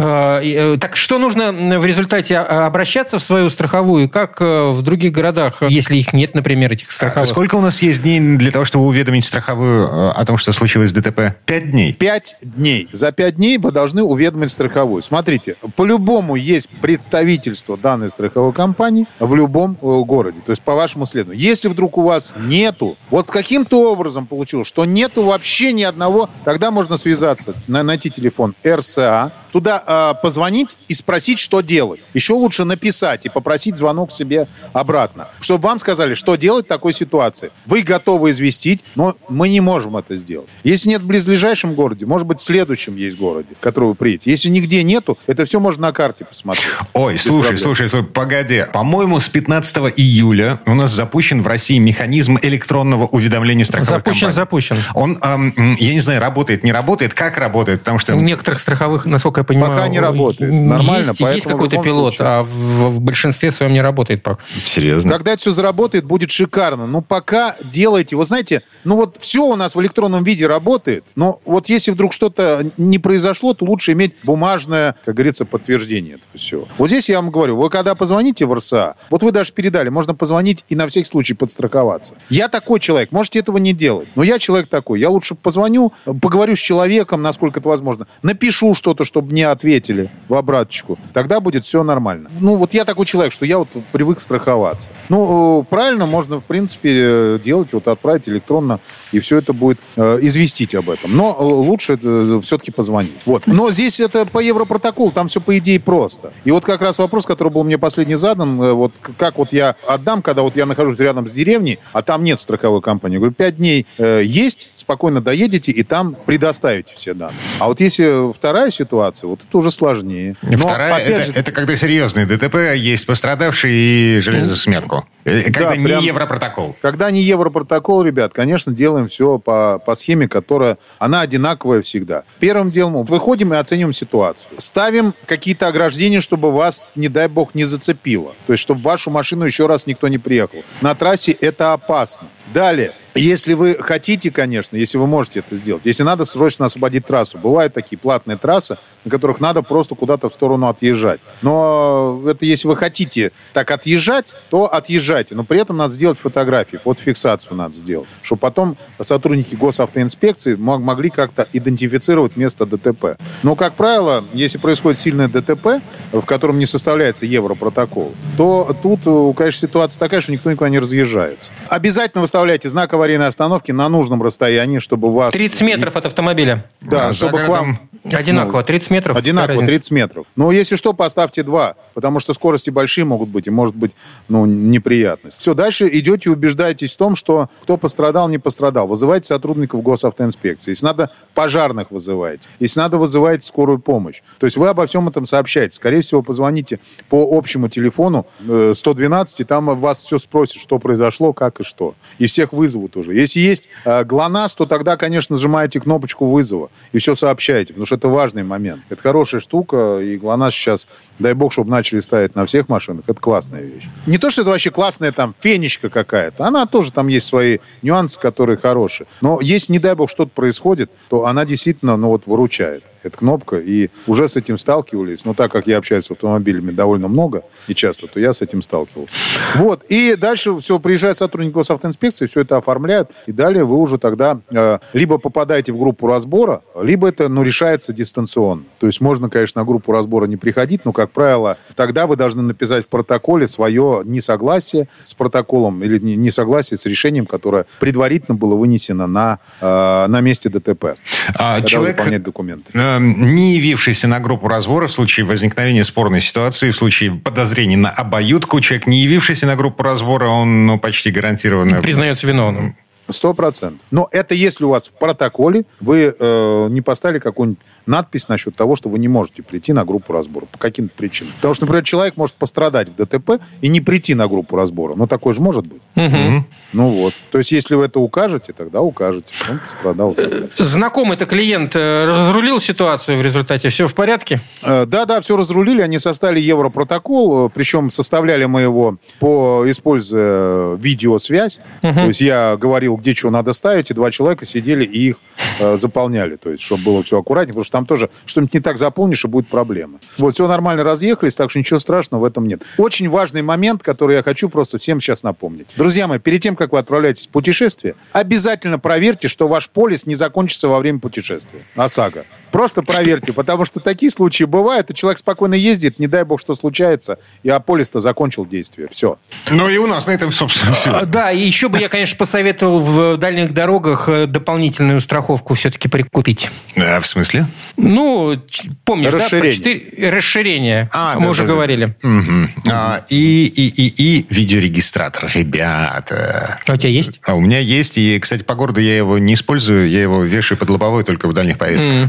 [0.00, 4.08] А, э, Так что нужно в результате а, обращаться в свою страховую?
[4.08, 7.28] Как э, в других городах, если их нет, например, этих страховых?
[7.28, 10.92] Сколько у нас есть дней для того, чтобы уведомить страховую э, о том, что случилось
[10.92, 11.34] ДТП?
[11.46, 11.92] Пять дней.
[11.92, 12.88] Пять дней.
[12.92, 15.02] За пять дней вы должны уведомить страховую.
[15.02, 20.40] Смотрите, по-любому есть представительство данной страховой компании в любом э, городе.
[20.44, 21.42] То есть по вашему следованию.
[21.44, 26.70] Если вдруг у вас нету, вот каким-то образом получилось, что нету вообще ни одного, тогда
[26.70, 32.00] можно связаться, на- найти телефон РСА, туда э, позвонить и спросить, что делать.
[32.12, 36.92] Еще лучше написать и попросить звонок себе обратно, чтобы вам сказали, что делать в такой
[36.92, 37.50] ситуации.
[37.66, 40.48] Вы готовы известить, но мы не можем это сделать.
[40.64, 44.30] Если нет в близлежащем городе, может быть, в следующем есть городе, в который вы приедете.
[44.30, 46.66] Если нигде нету, это все можно на карте посмотреть.
[46.92, 47.58] Ой, слушай, проблем.
[47.58, 48.64] слушай, слушай, погоди.
[48.72, 54.34] По-моему, с 15 июля у нас запущен в России механизм электронного уведомления страховой Запущен, компании.
[54.34, 54.78] запущен.
[54.94, 58.16] Он, эм, я не знаю, работает, не работает, как работает, потому что...
[58.16, 60.50] У некоторых страховых, насколько я понимаю, Пока не работает.
[60.52, 62.28] есть- Нормально, Есть, поэтому в какой-то пилот, случае.
[62.28, 62.48] а в,
[62.90, 64.40] в большинстве своем не работает пока.
[64.66, 65.10] Серьезно?
[65.10, 66.86] Когда это все заработает, будет шикарно.
[66.86, 68.16] Но пока делайте.
[68.16, 72.12] Вы знаете, ну вот все у нас в электронном виде работает, но вот если вдруг
[72.12, 76.68] что-то не произошло, то лучше иметь бумажное, как говорится, подтверждение этого всего.
[76.76, 80.14] Вот здесь я вам говорю, вы когда позвоните в РСА, вот вы даже передали, можно
[80.14, 82.14] позвонить и на всякий случай подстраховаться.
[82.28, 85.00] Я такой человек, можете этого не делать, но я человек такой.
[85.00, 90.34] Я лучше позвоню, поговорю с человеком, насколько это возможно, напишу что-то, чтобы мне ответили в
[90.34, 90.98] обраточку.
[91.12, 92.28] Тогда будет все нормально.
[92.40, 94.90] Ну, вот я такой человек, что я вот привык страховаться.
[95.08, 98.80] Ну, э, правильно, можно, в принципе, э, делать, вот отправить электронно,
[99.12, 101.16] и все это будет э, известить об этом.
[101.16, 101.96] Но э, лучше
[102.42, 103.12] все-таки позвонить.
[103.24, 103.46] Вот.
[103.46, 106.32] Но здесь это по европротоколу, там все по идее просто.
[106.44, 110.22] И вот как раз вопрос, который был мне последний задан, вот как вот я отдам,
[110.22, 113.18] когда вот я нахожусь рядом с деревней, а там нет страховой компании.
[113.18, 117.38] Говорю, пять дней э, есть, спокойно доедете и там предоставите все данные.
[117.60, 120.34] А вот если вторая ситуация, вот это уже сложнее.
[120.42, 125.04] Но, Вторая, опять это, же, это когда серьезный ДТП, есть пострадавший и железосметку.
[125.24, 126.76] Э, Когда Да, не прям- европротокол.
[126.82, 132.24] Когда не европротокол, ребят, конечно, делаем все по, по схеме, которая, она одинаковая всегда.
[132.40, 134.50] Первым делом выходим и оцениваем ситуацию.
[134.58, 138.32] Ставим какие-то ограждения, чтобы вас, не дай бог, не зацепило.
[138.46, 140.62] То есть, чтобы вашу машину еще раз никто не приехал.
[140.80, 142.28] На трассе это опасно.
[142.52, 142.92] Далее.
[143.14, 147.72] Если вы хотите, конечно, если вы можете это сделать, если надо срочно освободить трассу, бывают
[147.72, 151.20] такие платные трассы, на которых надо просто куда-то в сторону отъезжать.
[151.42, 155.34] Но это если вы хотите так отъезжать, то отъезжайте.
[155.34, 161.10] Но при этом надо сделать фотографии, фотофиксацию надо сделать, чтобы потом сотрудники госавтоинспекции мог- могли
[161.10, 163.16] как-то идентифицировать место ДТП.
[163.42, 165.80] Но, как правило, если происходит сильное ДТП,
[166.12, 170.78] в котором не составляется европротокол, то тут, э, конечно, ситуация такая, что никто никуда не
[170.78, 171.52] разъезжается.
[171.68, 175.34] Обязательно выставляйте знак аварийной остановки на нужном расстоянии, чтобы вас...
[175.34, 176.64] 30 метров от автомобиля.
[176.80, 177.78] Да, А за чтобы к вам...
[178.04, 179.16] Одинаково, 30 метров.
[179.16, 179.72] Одинаково, Какая разница?
[179.72, 180.26] 30 метров.
[180.36, 183.92] Но если что, поставьте два, потому что скорости большие могут быть, и может быть
[184.28, 185.40] ну, неприятность.
[185.40, 188.86] Все, дальше идете и убеждаетесь в том, что кто пострадал, не пострадал.
[188.86, 190.72] Вызывайте сотрудников госавтоинспекции.
[190.72, 192.46] Если надо, пожарных вызывайте.
[192.60, 194.20] Если надо, вызывайте скорую помощь.
[194.38, 195.76] То есть вы обо всем этом сообщаете.
[195.76, 201.32] Скорее всего, позвоните по общему телефону э, 112, и там вас все спросят, что произошло,
[201.32, 201.94] как и что.
[202.18, 203.14] И всех вызовут уже.
[203.14, 207.93] Если есть э, ГЛОНАСС, то тогда, конечно, нажимаете кнопочку вызова и все сообщаете, потому что
[207.94, 208.82] это важный момент.
[208.90, 213.20] Это хорошая штука, и ГЛОНАСС сейчас, дай бог, чтобы начали ставить на всех машинах, это
[213.20, 213.84] классная вещь.
[214.06, 218.20] Не то, что это вообще классная там фенечка какая-то, она тоже там есть свои нюансы,
[218.20, 219.06] которые хорошие.
[219.20, 223.58] Но если, не дай бог, что-то происходит, то она действительно, ну вот, выручает эта кнопка,
[223.58, 225.24] и уже с этим сталкивались.
[225.24, 228.62] Но так как я общаюсь с автомобилями довольно много и часто, то я с этим
[228.62, 229.16] сталкивался.
[229.56, 234.38] Вот, и дальше все, приезжает сотрудник госавтоинспекции, все это оформляют, и далее вы уже тогда
[234.50, 238.62] э, либо попадаете в группу разбора, либо это, ну, решается решается дистанционно.
[238.78, 242.42] То есть можно, конечно, на группу разбора не приходить, но, как правило, тогда вы должны
[242.42, 249.06] написать в протоколе свое несогласие с протоколом или несогласие с решением, которое предварительно было вынесено
[249.06, 250.96] на, э, на месте ДТП.
[251.34, 252.72] А человек, заполнять документы.
[252.74, 257.90] Э, не явившийся на группу разбора в случае возникновения спорной ситуации, в случае подозрений на
[257.90, 261.82] обоюдку, человек, не явившийся на группу разбора, он ну, почти гарантированно...
[261.82, 262.74] Признается виновным.
[263.08, 263.80] Сто процентов.
[263.90, 268.76] Но это если у вас в протоколе вы э, не поставили какую-нибудь надпись насчет того,
[268.76, 271.32] что вы не можете прийти на группу разбора по каким-то причинам.
[271.36, 274.94] Потому что, например, человек может пострадать в ДТП и не прийти на группу разбора.
[274.96, 275.82] Ну, такое же может быть.
[275.96, 276.44] Угу.
[276.72, 277.14] Ну вот.
[277.30, 280.16] То есть, если вы это укажете, тогда укажете, что он пострадал.
[280.58, 283.68] Знакомый-то клиент э, разрулил ситуацию в результате?
[283.68, 284.40] Все в порядке?
[284.62, 285.82] Э, да, да, все разрулили.
[285.82, 287.46] Они составили европротокол.
[287.46, 291.60] Э, Причем составляли мы его, по, используя видеосвязь.
[291.82, 291.94] Угу.
[291.94, 295.16] То есть, я говорил, где что надо ставить, и два человека сидели и их
[295.60, 296.36] э, заполняли.
[296.36, 297.52] То есть, чтобы было все аккуратнее.
[297.52, 299.98] Потому что там тоже что-нибудь не так заполнишь, и будет проблема.
[300.18, 302.62] Вот, все нормально разъехались, так что ничего страшного в этом нет.
[302.78, 305.66] Очень важный момент, который я хочу просто всем сейчас напомнить.
[305.76, 310.14] Друзья мои, перед тем, как вы отправляетесь в путешествие, обязательно проверьте, что ваш полис не
[310.14, 311.60] закончится во время путешествия.
[311.76, 312.24] ОСАГО.
[312.54, 316.54] Просто проверьте, потому что такие случаи бывают, и человек спокойно ездит, не дай бог, что
[316.54, 318.86] случается, и а полис-то закончил действие.
[318.92, 319.18] Все.
[319.50, 320.90] Ну и у нас на этом, собственно, все.
[320.90, 325.88] А, да, и еще бы я, конечно, посоветовал в дальних дорогах э, дополнительную страховку все-таки
[325.88, 326.48] прикупить.
[326.78, 327.48] А, в смысле?
[327.76, 328.40] Ну,
[328.84, 329.52] помнишь, расширение.
[329.52, 330.10] да, про 4...
[330.10, 330.90] расширение.
[330.92, 331.96] А, Мы да, уже да, говорили.
[332.04, 332.70] Угу.
[332.70, 336.60] А, и, и, и, и видеорегистратор, ребята.
[336.68, 337.18] А у тебя есть?
[337.26, 337.98] А у меня есть.
[337.98, 339.90] И, кстати, по городу я его не использую.
[339.90, 341.92] Я его вешаю под лобовой только в дальних поездках.
[341.92, 342.08] Mm.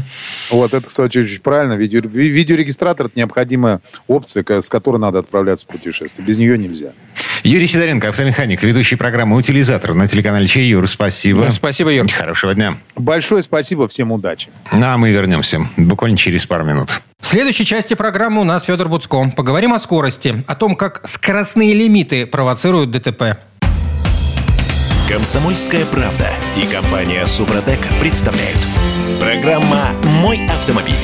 [0.50, 1.74] Вот, это, кстати, очень правильно.
[1.74, 6.26] Видео, видеорегистратор– это необходимая опция, с которой надо отправляться в путешествие.
[6.26, 6.92] Без нее нельзя.
[7.42, 10.68] Юрий Сидоренко, автомеханик, ведущий программы «Утилизатор» на телеканале Чей.
[10.68, 11.48] Юр, спасибо.
[11.50, 12.10] Спасибо, Юр.
[12.10, 12.76] Хорошего дня.
[12.96, 14.48] Большое спасибо, всем удачи.
[14.72, 17.00] Ну, а мы вернемся буквально через пару минут.
[17.20, 19.30] В следующей части программы у нас Федор Буцко.
[19.36, 23.38] Поговорим о скорости, о том, как скоростные лимиты провоцируют ДТП.
[25.08, 28.58] Комсомольская правда и компания Супротек представляют.
[29.20, 29.90] Программа
[30.20, 30.94] «Мой автомобиль».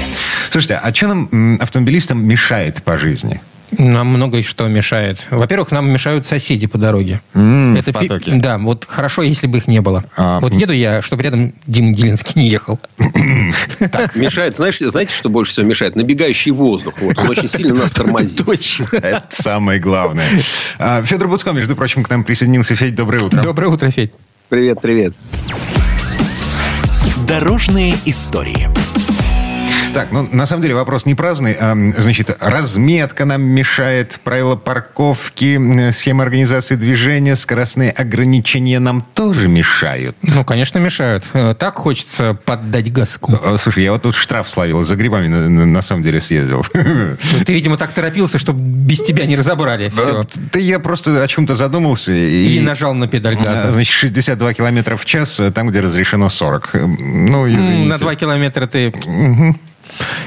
[0.51, 3.41] Слушайте, а что нам, автомобилистам, мешает по жизни?
[3.79, 5.27] Нам много что мешает.
[5.31, 7.23] Во-первых, нам мешают соседи по дороге.
[7.35, 8.33] Mm, Это в потоке.
[8.33, 10.05] Пи- да, вот хорошо, если бы их не было.
[10.17, 12.79] А, вот еду я, чтобы рядом Дима Дилинский не ехал.
[13.91, 15.97] Так, мешает, знаешь, знаете, что больше всего мешает?
[15.97, 16.95] Набегающий воздух.
[17.01, 18.37] Вот, он очень сильно нас тормозит.
[18.47, 18.89] Точно.
[18.93, 20.27] Это самое главное.
[20.79, 22.75] А, Федор Буцко, между прочим, к нам присоединился.
[22.77, 23.41] Федь, доброе утро.
[23.41, 24.13] Доброе утро, Федь.
[24.49, 25.15] Привет, привет.
[27.27, 28.69] Дорожные истории.
[29.93, 31.55] Так, ну, на самом деле вопрос не праздный.
[31.61, 40.17] А, значит, разметка нам мешает, правила парковки, схема организации движения, скоростные ограничения нам тоже мешают.
[40.23, 41.25] Ну, конечно, мешают.
[41.35, 43.39] Э, так хочется поддать газку.
[43.43, 46.65] Э, слушай, я вот тут штраф словил, за грибами на, на самом деле съездил.
[46.73, 49.93] Ну, ты, видимо, так торопился, чтобы без тебя не разобрали.
[49.95, 52.13] Да, да я просто о чем-то задумался.
[52.13, 53.73] И, и нажал на педаль газа.
[53.73, 56.71] Значит, 62 километра в час, там, где разрешено 40.
[56.75, 57.89] Ну, извините.
[57.89, 58.89] На 2 километра ты...
[58.89, 59.57] Угу.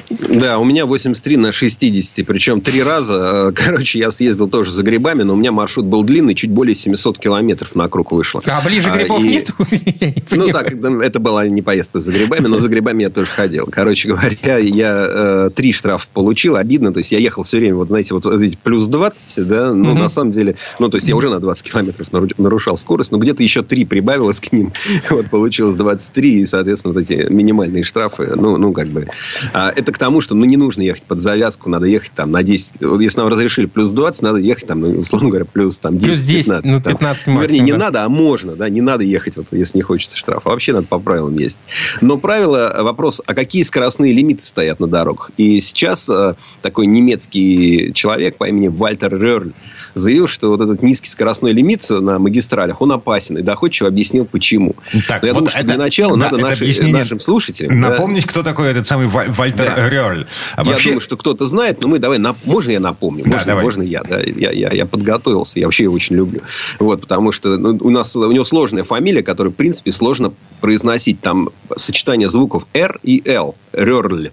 [0.10, 2.26] Да, у меня 83 на 60.
[2.26, 3.50] Причем три раза.
[3.50, 6.76] Э, короче, я съездил тоже за грибами, но у меня маршрут был длинный, чуть более
[6.76, 8.42] 700 километров на круг вышло.
[8.46, 9.28] А ближе а, грибов и...
[9.28, 9.50] нет?
[10.32, 13.68] Ну так, это была не поездка за грибами, но за грибами я тоже ходил.
[13.72, 16.56] Короче говоря, я э, три штрафа получил.
[16.56, 16.94] Обидно.
[16.94, 18.26] То есть я ехал все время, вот знаете, вот
[18.64, 19.78] плюс 20, да, угу.
[19.78, 22.08] на самом деле, ну то есть я уже на 20 километров
[22.38, 24.72] нарушал скорость, но где-то еще три прибавилось к ним.
[25.10, 29.08] Вот получилось 23, и, соответственно, вот эти минимальные штрафы, ну, ну как бы
[29.54, 32.44] а, это к тому, что ну, не нужно ехать под завязку, надо ехать там на
[32.44, 32.74] 10.
[33.00, 36.00] Если нам разрешили плюс 20, надо ехать там, ну, условно говоря, плюс там 10-15.
[36.00, 37.34] Плюс 10, 15, ну, 15 там.
[37.34, 37.78] максимум, Вернее, не да.
[37.78, 40.50] надо, а можно, да, не надо ехать, вот, если не хочется штрафа.
[40.50, 41.60] Вообще надо по правилам ездить.
[42.02, 45.32] Но правило, вопрос, а какие скоростные лимиты стоят на дорогах?
[45.38, 49.52] И сейчас э, такой немецкий человек по имени Вальтер Рерль
[49.96, 53.38] заявил, что вот этот низкий скоростной лимит на магистралях, он опасен.
[53.38, 54.76] И доходчиво объяснил, почему.
[55.08, 57.80] Так, Но я вот думаю, что это, для начала да, надо наши, нашим слушателям...
[57.80, 59.90] Напомнить, да, кто такой этот самый Вальтер да.
[59.90, 60.26] Рёрль.
[60.56, 60.90] А я вообще...
[60.90, 62.18] думаю, что кто-то знает, но мы давай...
[62.18, 62.38] Нап...
[62.46, 63.24] Можно я напомню?
[63.26, 63.64] Да, можно, давай.
[63.64, 64.02] можно я?
[64.04, 64.20] Да?
[64.20, 66.42] Я, я, я подготовился, я вообще его очень люблю.
[66.80, 71.22] Вот, потому что ну, у нас у него сложная фамилия, которую, в принципе, сложно произносить.
[71.22, 73.56] Там сочетание звуков R и L.
[73.74, 74.32] Рёрль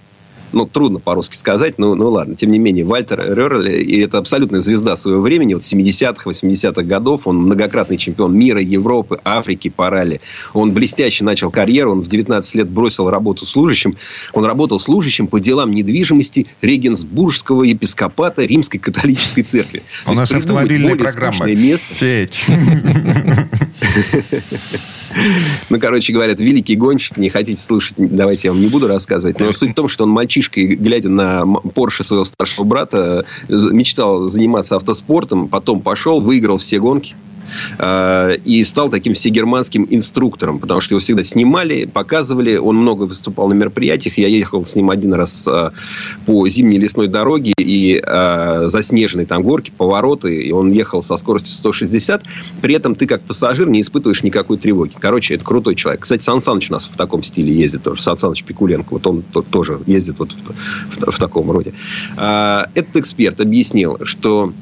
[0.52, 2.36] ну, трудно по-русски сказать, но ну ладно.
[2.36, 7.26] Тем не менее, Вальтер Рерли, и это абсолютная звезда своего времени, вот 70-х, 80-х годов,
[7.26, 10.20] он многократный чемпион мира, Европы, Африки по ралли.
[10.52, 13.96] Он блестяще начал карьеру, он в 19 лет бросил работу служащим.
[14.32, 19.82] Он работал служащим по делам недвижимости Регенсбургского епископата Римской католической церкви.
[20.06, 21.52] У нас автомобильная программа.
[21.52, 21.94] Место.
[21.94, 22.46] Федь.
[25.70, 29.40] Ну, короче говоря, великий гонщик, не хотите слушать, давайте я вам не буду рассказывать.
[29.40, 34.76] Но суть в том, что он мальчишкой, глядя на Порше своего старшего брата, мечтал заниматься
[34.76, 37.14] автоспортом, потом пошел, выиграл все гонки.
[37.78, 43.48] Э, и стал таким всегерманским инструктором, потому что его всегда снимали, показывали, он много выступал
[43.48, 45.70] на мероприятиях, я ехал с ним один раз э,
[46.26, 51.52] по зимней лесной дороге и э, заснеженной там горки, повороты, и он ехал со скоростью
[51.52, 52.22] 160,
[52.60, 54.92] при этом ты как пассажир не испытываешь никакой тревоги.
[54.98, 56.02] Короче, это крутой человек.
[56.02, 59.22] Кстати, Сан Саныч у нас в таком стиле ездит тоже, Сан Саныч Пикуленко, вот он
[59.22, 61.72] тоже ездит вот в, в, в таком роде.
[62.16, 64.52] Этот эксперт объяснил, что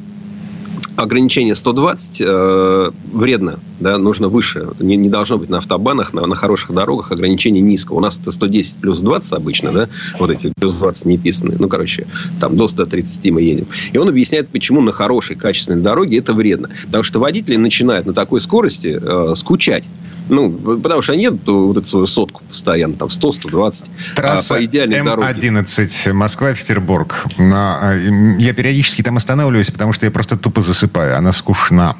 [0.97, 4.69] ограничение 120 э, вредно, да, нужно выше.
[4.79, 7.93] Не, не должно быть на автобанах, на, на хороших дорогах ограничение низко.
[7.93, 11.57] У нас это 110 плюс 20 обычно, да, вот эти плюс 20 не писаны.
[11.59, 12.07] Ну, короче,
[12.39, 13.67] там до 130 мы едем.
[13.93, 16.71] И он объясняет, почему на хорошей, качественной дороге это вредно.
[16.87, 19.85] Потому что водители начинают на такой скорости э, скучать.
[20.31, 23.91] Ну, потому что они едут вот эту свою сотку постоянно, там 100, 120.
[24.15, 26.13] Трасса а по идеальной М11 дороге.
[26.13, 27.27] Москва-Петербург.
[27.37, 30.80] Я периодически там останавливаюсь, потому что я просто тупо засыпаю.
[31.17, 31.97] Она скучна.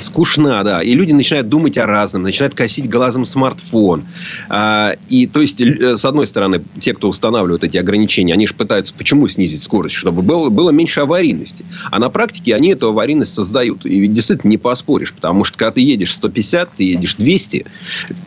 [0.00, 0.82] Скучна, да.
[0.82, 4.04] И люди начинают думать о разном, начинают косить глазом смартфон.
[4.48, 8.54] А, и то есть, э, с одной стороны, те, кто устанавливают эти ограничения, они же
[8.54, 11.64] пытаются почему снизить скорость, чтобы было, было меньше аварийности.
[11.90, 13.84] А на практике они эту аварийность создают.
[13.86, 17.66] И ведь действительно не поспоришь, потому что когда ты едешь 150, ты едешь 200,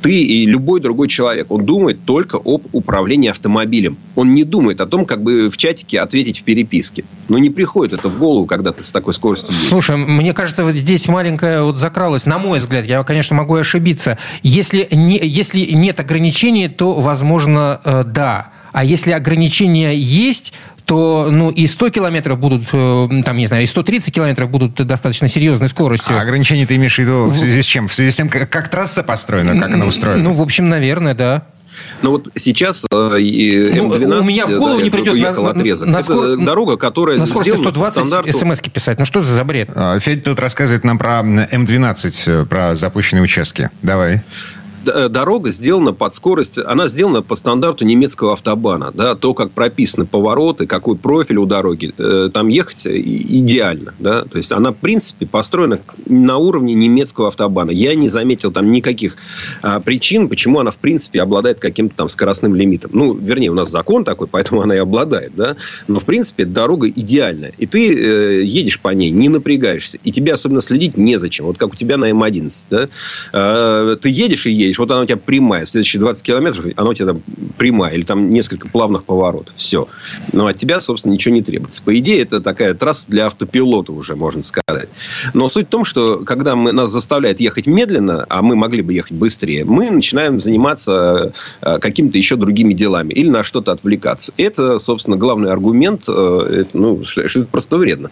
[0.02, 3.98] ты и любой другой человек, он думает только об управлении автомобилем.
[4.16, 7.04] Он не думает о том, как бы в чатике ответить в переписке.
[7.28, 9.70] Но не приходит это в голову, когда ты с такой скоростью едешь.
[9.70, 13.56] Слушай, мне кажется, вот здесь маленькая маленькая вот закралась, на мой взгляд, я, конечно, могу
[13.56, 14.18] ошибиться.
[14.44, 18.50] Если, не, если нет ограничений, то, возможно, э, да.
[18.72, 20.54] А если ограничения есть,
[20.86, 25.28] то ну, и 100 километров будут, э, там, не знаю, и 130 километров будут достаточно
[25.28, 26.18] серьезной скоростью.
[26.18, 27.88] А ограничения ты имеешь в виду в связи с чем?
[27.88, 30.24] В связи с тем, как, как трасса построена, как она устроена?
[30.24, 31.44] Ну, в общем, наверное, да.
[32.02, 34.08] Ну вот сейчас э, М12...
[34.08, 35.88] Ну, у меня в голову да, не придет уехал на, отрезок.
[35.88, 36.26] На, скор...
[36.26, 38.32] Это дорога, которая на скорости 120 стандарту...
[38.32, 39.00] смс писать.
[39.00, 39.70] Ну что это за бред?
[39.76, 43.70] А, Федь тут рассказывает нам про М12, э, про запущенные участки.
[43.82, 44.22] Давай.
[44.94, 48.92] Э, дорога сделана под скорость, она сделана по стандарту немецкого автобана.
[48.94, 53.94] Да, то, как прописаны повороты, какой профиль у дороги, э, там ехать идеально.
[54.00, 54.24] Да?
[54.24, 57.72] То есть, она, в принципе, построена на уровне немецкого автобана.
[57.72, 59.16] Я не заметил там никаких
[59.62, 62.92] а, причин, почему она, в принципе, обладает каким-то там скоростным лимитом.
[62.94, 65.34] Ну, вернее, у нас закон такой, поэтому она и обладает.
[65.36, 65.56] Да?
[65.88, 67.54] Но, в принципе, дорога идеальная.
[67.58, 69.98] И ты э, едешь по ней, не напрягаешься.
[70.04, 71.46] И тебе особенно следить незачем.
[71.46, 72.66] Вот как у тебя на М11.
[72.70, 72.90] Да?
[73.34, 76.94] Э, ты едешь и едешь, вот она у тебя прямая, следующие 20 километров, она у
[76.94, 77.22] тебя там
[77.58, 79.88] прямая, или там несколько плавных поворотов, все.
[80.34, 81.84] Но от тебя, собственно, ничего не требуется.
[81.84, 84.90] По идее, это такая трасса для автопилота уже, можно сказать.
[85.34, 88.94] Но суть в том, что когда мы, нас заставляют ехать медленно, а мы могли бы
[88.94, 94.34] ехать быстрее, мы начинаем заниматься э, какими-то еще другими делами или на что-то отвлекаться.
[94.38, 98.10] Это, собственно, главный аргумент, э, это, ну, что это просто вредно.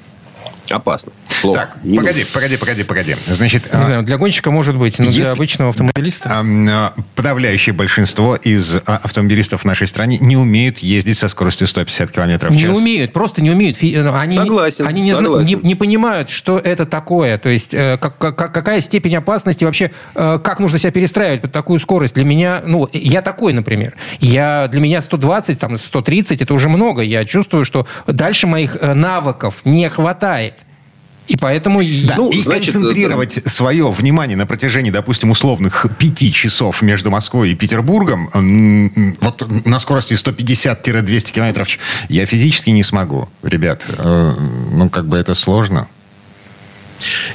[0.69, 1.11] Опасно.
[1.41, 1.59] Плохо.
[1.59, 2.33] Так, не погоди, нужно.
[2.33, 3.15] погоди, погоди, погоди.
[3.27, 6.29] Значит, не а, знаю, для гонщика может быть, но если, для обычного автомобилиста...
[6.31, 12.11] А, подавляющее большинство из а, автомобилистов в нашей стране не умеют ездить со скоростью 150
[12.11, 12.61] км в час.
[12.61, 13.81] Не умеют, просто не умеют.
[13.83, 15.59] Э, они, согласен, Они не, согласен.
[15.61, 17.37] Не, не понимают, что это такое.
[17.37, 21.51] То есть, э, как, как, какая степень опасности вообще, э, как нужно себя перестраивать под
[21.51, 22.15] такую скорость.
[22.15, 23.93] Для меня, ну, я такой, например.
[24.19, 27.01] Я, для меня 120, там, 130 это уже много.
[27.01, 30.55] Я чувствую, что дальше моих навыков не хватает.
[31.27, 31.81] И поэтому...
[32.05, 33.49] Да, ну, и значит, концентрировать да.
[33.49, 38.29] свое внимание на протяжении, допустим, условных пяти часов между Москвой и Петербургом
[39.21, 41.67] вот на скорости 150-200 километров
[42.09, 43.29] я физически не смогу.
[43.43, 44.33] Ребят, э,
[44.71, 45.87] ну, как бы это сложно.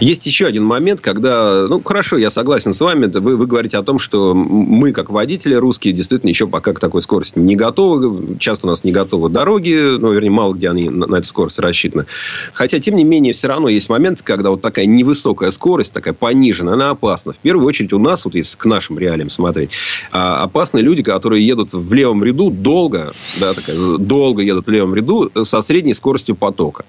[0.01, 3.83] Есть еще один момент, когда, ну, хорошо, я согласен с вами, вы, вы говорите о
[3.83, 8.37] том, что мы, как водители русские, действительно еще пока к такой скорости не готовы.
[8.38, 11.59] Часто у нас не готовы дороги, ну, вернее, мало где они на, на эту скорость
[11.59, 12.07] рассчитаны.
[12.53, 16.75] Хотя, тем не менее, все равно есть момент, когда вот такая невысокая скорость, такая пониженная,
[16.75, 17.33] она опасна.
[17.33, 19.70] В первую очередь у нас, вот если к нашим реалиям смотреть,
[20.11, 24.94] а, опасны люди, которые едут в левом ряду долго, да, такая, долго едут в левом
[24.94, 26.85] ряду со средней скоростью потока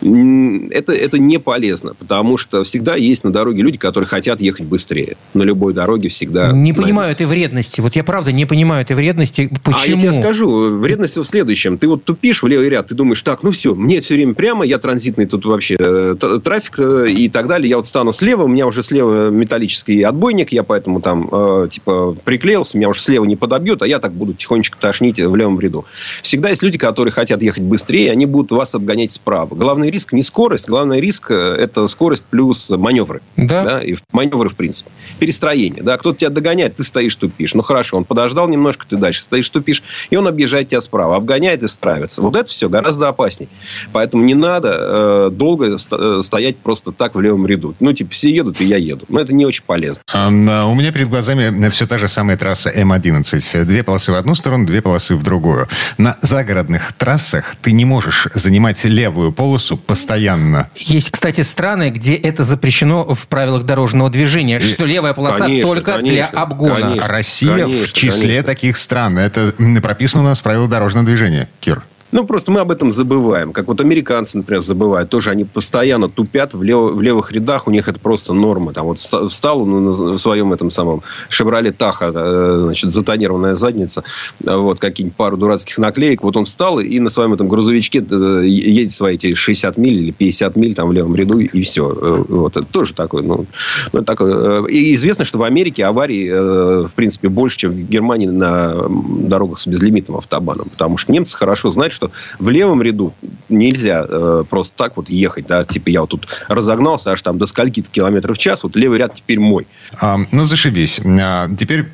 [0.00, 5.16] это, это не полезно, потому что всегда есть на дороге люди, которые хотят ехать быстрее.
[5.34, 6.52] На любой дороге всегда...
[6.52, 7.80] Не понимаю этой вредности.
[7.80, 9.50] Вот я правда не понимаю этой вредности.
[9.64, 9.98] Почему?
[9.98, 10.78] А я тебе скажу.
[10.78, 11.78] Вредность в следующем.
[11.78, 14.64] Ты вот тупишь в левый ряд, ты думаешь, так, ну все, мне все время прямо,
[14.64, 17.68] я транзитный тут вообще э, трафик э, и так далее.
[17.68, 22.16] Я вот стану слева, у меня уже слева металлический отбойник, я поэтому там э, типа
[22.24, 25.84] приклеился, меня уже слева не подобьют, а я так буду тихонечко тошнить в левом ряду.
[26.22, 30.22] Всегда есть люди, которые хотят ехать быстрее, они будут вас обгонять справа Главный риск не
[30.22, 33.22] скорость, главный риск э,– это скорость плюс маневры.
[33.38, 33.64] Да.
[33.64, 34.90] да и маневры, в принципе.
[35.18, 35.82] Перестроение.
[35.82, 37.54] Да, кто-то тебя догоняет, ты стоишь, тупишь.
[37.54, 41.62] Ну, хорошо, он подождал немножко, ты дальше стоишь, тупишь, и он объезжает тебя справа, обгоняет
[41.62, 42.20] и стравится.
[42.20, 43.48] Вот это все гораздо опаснее.
[43.92, 47.74] Поэтому не надо э, долго э, стоять просто так в левом ряду.
[47.80, 49.06] Ну, типа, все едут, и я еду.
[49.08, 50.02] Но это не очень полезно.
[50.12, 50.28] А,
[50.66, 53.64] у меня перед глазами все та же самая трасса М11.
[53.64, 55.68] Две полосы в одну сторону, две полосы в другую.
[55.96, 60.70] На загородных трассах ты не можешь занимать левую полосу постоянно.
[60.76, 64.60] Есть, кстати, страны, где это запрещено в правилах дорожного движения, и...
[64.60, 66.80] что левая полоса конечно, только конечно, для обгона.
[66.80, 68.42] Конечно, Россия конечно, в числе конечно.
[68.44, 69.18] таких стран.
[69.18, 71.82] Это прописано у нас в правилах дорожного движения, Кир.
[72.14, 73.52] Ну, просто мы об этом забываем.
[73.52, 75.10] Как вот американцы, например, забывают.
[75.10, 77.66] Тоже они постоянно тупят в, лев, в левых рядах.
[77.66, 78.72] У них это просто норма.
[78.72, 84.04] Там вот встал ну, в своем этом самом Шевроле Таха, э, значит, затонированная задница,
[84.38, 86.22] вот, какие-нибудь пару дурацких наклеек.
[86.22, 90.10] Вот он встал и на своем этом грузовичке э, едет свои эти 60 миль или
[90.12, 91.90] 50 миль там в левом ряду, и все.
[91.90, 93.24] Э, вот, это тоже такое.
[93.24, 93.44] Ну,
[93.92, 94.64] ну такое.
[94.66, 99.66] И известно, что в Америке аварий, в принципе, больше, чем в Германии на дорогах с
[99.66, 100.68] безлимитным автобаном.
[100.68, 103.14] Потому что немцы хорошо знают, что что в левом ряду
[103.48, 107.46] нельзя э, просто так вот ехать, да, типа я вот тут разогнался аж там до
[107.46, 109.66] скольки-то километров в час, вот левый ряд теперь мой.
[110.00, 111.00] А, ну, зашибись.
[111.04, 111.86] А, теперь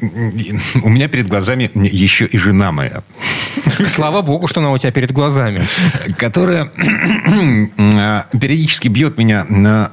[0.83, 3.03] у меня перед глазами еще и жена моя.
[3.87, 5.62] Слава богу, что она у тебя перед глазами.
[6.16, 6.70] Которая
[7.79, 9.90] а, периодически бьет меня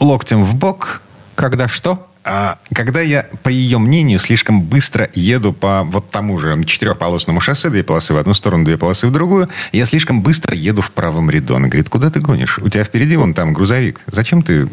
[0.00, 1.02] локтем в бок.
[1.34, 2.06] Когда что?
[2.24, 7.68] А когда я, по ее мнению, слишком быстро еду по вот тому же четырехполосному шоссе,
[7.68, 11.30] две полосы в одну сторону, две полосы в другую, я слишком быстро еду в правом
[11.30, 11.54] ряду.
[11.56, 12.58] Она говорит, куда ты гонишь?
[12.58, 14.00] У тебя впереди вон там грузовик.
[14.06, 14.68] Зачем ты...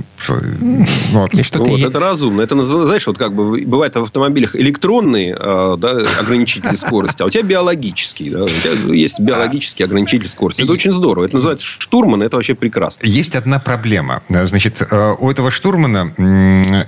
[1.11, 1.33] Вот.
[1.33, 1.71] И что ну, ты...
[1.71, 2.41] вот, это разумно.
[2.41, 7.29] Это, знаешь, вот как бы бывает в автомобилях электронные э, да, ограничители скорости, а у
[7.29, 8.31] тебя биологические.
[8.31, 8.43] Да?
[8.43, 10.61] У тебя есть биологический ограничитель скорости.
[10.61, 11.25] Это очень здорово.
[11.25, 13.05] Это называется штурман, это вообще прекрасно.
[13.05, 14.21] Есть одна проблема.
[14.29, 16.13] Значит, э, у этого штурмана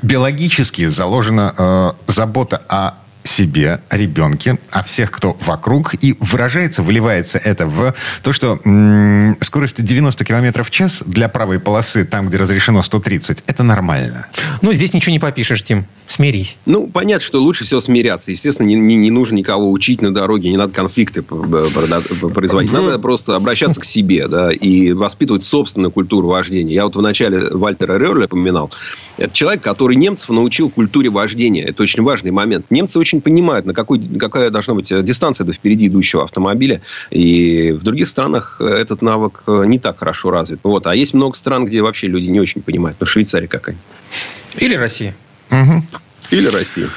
[0.01, 2.91] биологический генетически заложена э, забота о
[3.23, 9.37] себе, о ребенке, о всех, кто вокруг, и выражается, выливается это в то, что м-
[9.41, 14.27] скорость 90 км в час для правой полосы, там, где разрешено 130, это нормально.
[14.61, 15.85] Ну, здесь ничего не попишешь, Тим.
[16.07, 16.57] Смирись.
[16.65, 18.31] Ну, понятно, что лучше всего смиряться.
[18.31, 22.71] Естественно, не, не, не нужно никого учить на дороге, не надо конфликты производить.
[22.71, 26.73] Надо просто обращаться к себе, да, и воспитывать собственную культуру вождения.
[26.73, 28.71] Я вот в начале Вальтера Рерля поминал.
[29.17, 31.63] Это человек, который немцев научил культуре вождения.
[31.63, 32.65] Это очень важный момент.
[32.69, 36.81] Немцы очень понимают, на какой, какая должна быть дистанция до впереди идущего автомобиля.
[37.11, 40.59] И в других странах этот навык не так хорошо развит.
[40.63, 40.87] Вот.
[40.87, 42.97] А есть много стран, где вообще люди не очень понимают.
[42.99, 43.75] Ну, Швейцария какая.
[44.57, 45.15] Или Россия.
[45.51, 45.83] Угу.
[46.31, 46.87] Или Россия.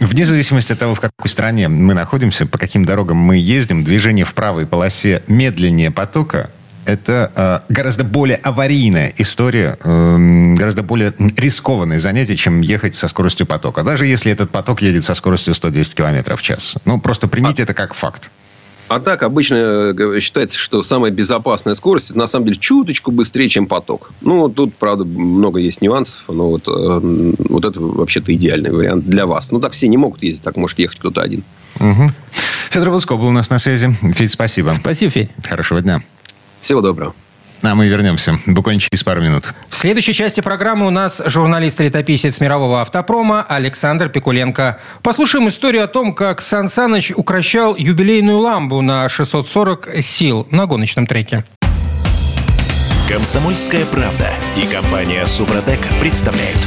[0.00, 4.24] Вне зависимости от того, в какой стране мы находимся, по каким дорогам мы ездим, движение
[4.24, 6.50] в правой полосе медленнее потока
[6.88, 7.30] это
[7.68, 13.82] э, гораздо более аварийная история, э, гораздо более рискованное занятие, чем ехать со скоростью потока.
[13.82, 16.76] Даже если этот поток едет со скоростью 110 км в час.
[16.84, 17.64] Ну, просто примите а...
[17.64, 18.30] это как факт.
[18.88, 23.48] А так обычно э, считается, что самая безопасная скорость это на самом деле чуточку быстрее,
[23.50, 24.10] чем поток.
[24.22, 29.26] Ну, тут, правда, много есть нюансов, но вот, э, вот это вообще-то идеальный вариант для
[29.26, 29.52] вас.
[29.52, 31.44] Ну, так все не могут ездить, так может ехать кто-то один.
[31.80, 32.10] Угу.
[32.70, 33.94] Федор Буцко был у нас на связи.
[34.14, 34.72] Федь, спасибо.
[34.80, 35.30] Спасибо, Федь.
[35.46, 36.02] Хорошего дня.
[36.60, 37.14] Всего доброго.
[37.62, 39.52] А мы вернемся буквально через пару минут.
[39.68, 44.78] В следующей части программы у нас журналист-летописец мирового автопрома Александр Пикуленко.
[45.02, 51.06] Послушаем историю о том, как Сан Саныч укращал юбилейную ламбу на 640 сил на гоночном
[51.06, 51.44] треке.
[53.08, 56.58] Комсомольская правда и компания Супротек представляют.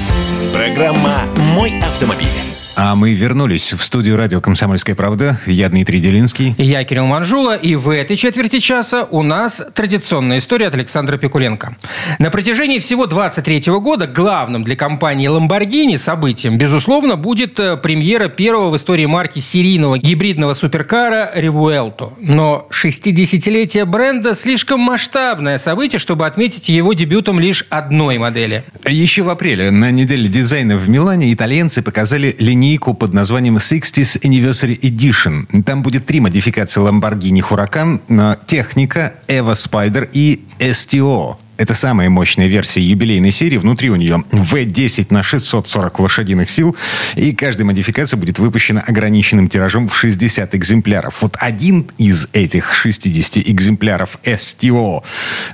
[0.52, 1.22] Программа
[1.54, 2.51] «Мой автомобиль».
[2.84, 5.40] А мы вернулись в студию радио «Комсомольская правда».
[5.46, 6.56] Я Дмитрий Делинский.
[6.58, 7.56] Я Кирилл Манжула.
[7.56, 11.76] И в этой четверти часа у нас традиционная история от Александра Пикуленко.
[12.18, 18.72] На протяжении всего 23 года главным для компании Lamborghini событием, безусловно, будет э, премьера первого
[18.72, 22.14] в истории марки серийного гибридного суперкара Revuelto.
[22.18, 28.64] Но 60-летие бренда слишком масштабное событие, чтобы отметить его дебютом лишь одной модели.
[28.88, 34.22] Еще в апреле на неделе дизайна в Милане итальянцы показали линейку линейку под названием 60th
[34.22, 35.64] Anniversary Edition.
[35.64, 38.00] Там будет три модификации Lamborghini Huracan,
[38.48, 41.36] техника, Eva Spider и STO.
[41.58, 43.58] Это самая мощная версия юбилейной серии.
[43.58, 46.76] Внутри у нее V10 на 640 лошадиных сил.
[47.16, 51.22] И каждая модификация будет выпущена ограниченным тиражом в 60 экземпляров.
[51.22, 55.04] Вот один из этих 60 экземпляров STO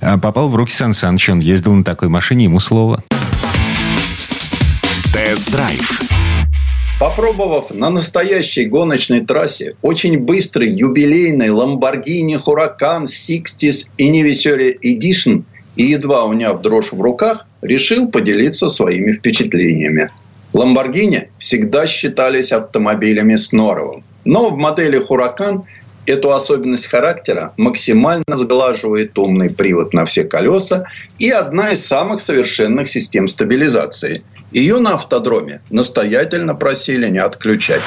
[0.02, 1.32] э, попал в руки Сан Саныча.
[1.32, 3.04] Он ездил на такой машине, ему слово.
[5.12, 6.08] Тест-драйв
[7.00, 15.44] Попробовав на настоящей гоночной трассе очень быстрый юбилейный Lamborghini Huracan 60 Anniversary Edition
[15.76, 20.10] и едва уняв дрожь в руках, решил поделиться своими впечатлениями.
[20.56, 24.04] Lamborghini всегда считались автомобилями с норовом.
[24.26, 25.66] Но в модели Huracan
[26.08, 30.86] эту особенность характера максимально сглаживает умный привод на все колеса
[31.20, 37.82] и одна из самых совершенных систем стабилизации– ее на автодроме настоятельно просили не отключать.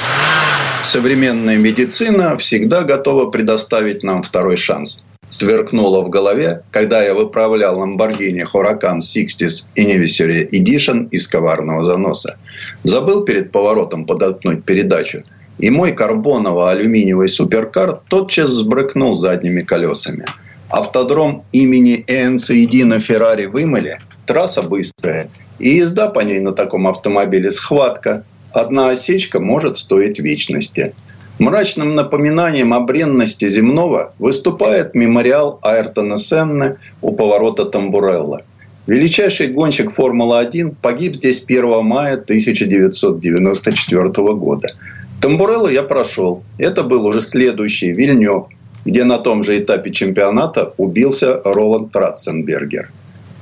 [0.85, 5.03] Современная медицина всегда готова предоставить нам второй шанс.
[5.31, 12.37] Сверкнуло в голове, когда я выправлял Lamborghini Huracan 60 Anniversary Edition из коварного заноса.
[12.83, 15.23] Забыл перед поворотом подоткнуть передачу.
[15.61, 20.25] И мой карбоново-алюминиевый суперкар тотчас сбрыкнул задними колесами.
[20.71, 23.99] Автодром имени Энца Едина Феррари вымыли.
[24.27, 25.29] Трасса быстрая.
[25.59, 28.25] И езда по ней на таком автомобиле схватка.
[28.53, 30.95] Одна осечка может стоить вечности.
[31.39, 38.43] Мрачным напоминанием о бренности земного выступает мемориал Айртона Сенны у поворота Тамбурелла.
[38.87, 44.69] Величайший гонщик Формулы-1 погиб здесь 1 мая 1994 года.
[45.21, 46.43] Тамбурелло я прошел.
[46.57, 48.47] Это был уже следующий Вильнев,
[48.87, 52.91] где на том же этапе чемпионата убился Роланд Тратценбергер.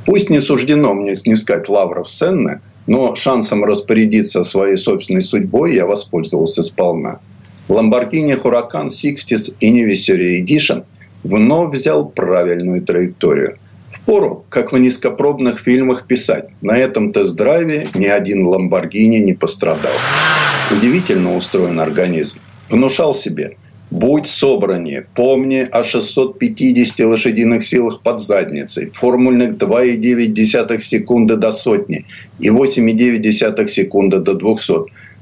[0.04, 6.62] Пусть не суждено мне снискать лавров Сенны, но шансом распорядиться своей собственной судьбой я воспользовался
[6.62, 7.20] сполна.
[7.68, 10.84] Lamborghini Huracan 60 Anniversary Edition
[11.22, 13.58] вновь взял правильную траекторию.
[13.88, 16.46] Впору, как в низкопробных фильмах, писать.
[16.60, 19.92] На этом тест-драйве ни один Lamborghini не пострадал.
[20.70, 22.38] Удивительно устроен организм.
[22.70, 23.56] Внушал себе–
[23.90, 32.04] Будь собраннее, помни о 650 лошадиных силах под задницей, формульных 2,9 секунды до сотни
[32.38, 34.72] и 8,9 секунды до 200.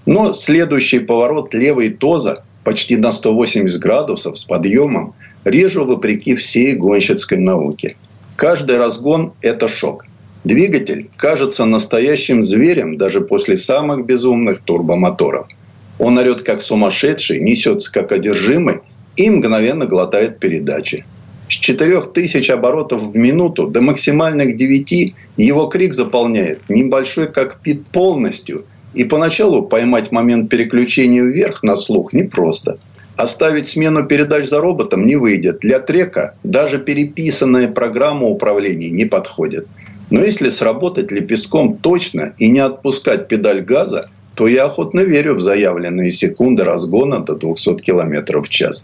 [0.06, 7.38] Но следующий поворот левой тоза почти на 180 градусов с подъемом режу вопреки всей гонщицкой
[7.38, 7.94] науке.
[8.34, 10.06] Каждый разгон– это шок.
[10.46, 15.48] Двигатель кажется настоящим зверем даже после самых безумных турбомоторов–
[15.98, 18.80] он орет как сумасшедший, несется как одержимый
[19.16, 21.04] и мгновенно глотает передачи.
[21.48, 28.64] С 4000 оборотов в минуту до максимальных 9 его крик заполняет небольшой кокпит полностью.
[28.94, 32.78] И поначалу поймать момент переключения вверх на слух непросто.
[33.16, 35.60] Оставить смену передач за роботом не выйдет.
[35.60, 39.66] Для трека даже переписанная программа управления не подходит.
[40.10, 45.40] Но если сработать лепестком точно и не отпускать педаль газа, то я охотно верю в
[45.40, 48.82] заявленные секунды разгона до 200 км в час.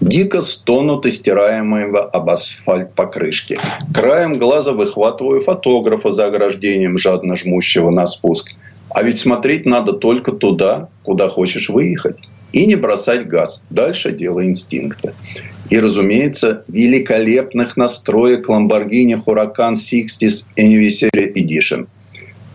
[0.00, 3.58] Дико стонут истираемого об асфальт покрышки.
[3.92, 8.52] Краем глаза выхватываю фотографа за ограждением, жадно жмущего на спуск.
[8.94, 12.16] А ведь смотреть надо только туда, куда хочешь выехать.
[12.52, 13.62] И не бросать газ.
[13.70, 15.14] Дальше дело инстинкта.
[15.70, 21.86] И, разумеется, великолепных настроек Lamborghini Huracan 60 Anniversary Edition–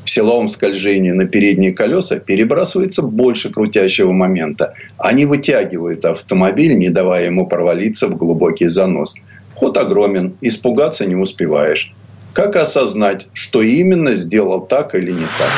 [0.05, 4.76] в силовом скольжении на передние колеса перебрасывается больше крутящего момента.
[4.99, 9.16] Они вытягивают автомобиль, не давая ему провалиться в глубокий занос.
[9.55, 11.91] Ход огромен, испугаться не успеваешь.
[12.34, 15.49] Как осознать, что именно сделал так или не так?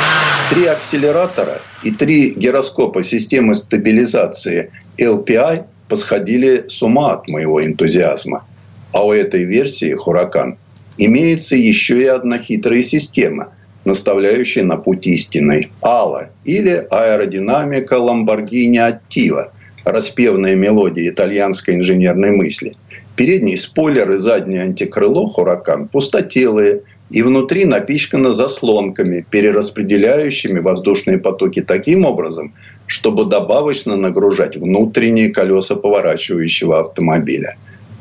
[0.50, 8.46] Три акселератора и три гироскопа системы стабилизации LPI посходили с ума от моего энтузиазма.
[8.92, 10.58] А у этой версии «Хуракан»
[10.98, 13.54] имеется еще и одна хитрая система–
[13.88, 15.72] наставляющий на путь истинный.
[15.82, 19.52] Алла или аэродинамика Ламборгини Аттива,
[19.86, 22.76] распевная мелодия итальянской инженерной мысли.
[23.16, 32.06] Передний спойлер и заднее антикрыло «Хуракан» пустотелые и внутри напичкано заслонками, перераспределяющими воздушные потоки таким
[32.06, 32.54] образом,
[32.88, 37.58] чтобы добавочно нагружать внутренние колеса поворачивающего автомобиля.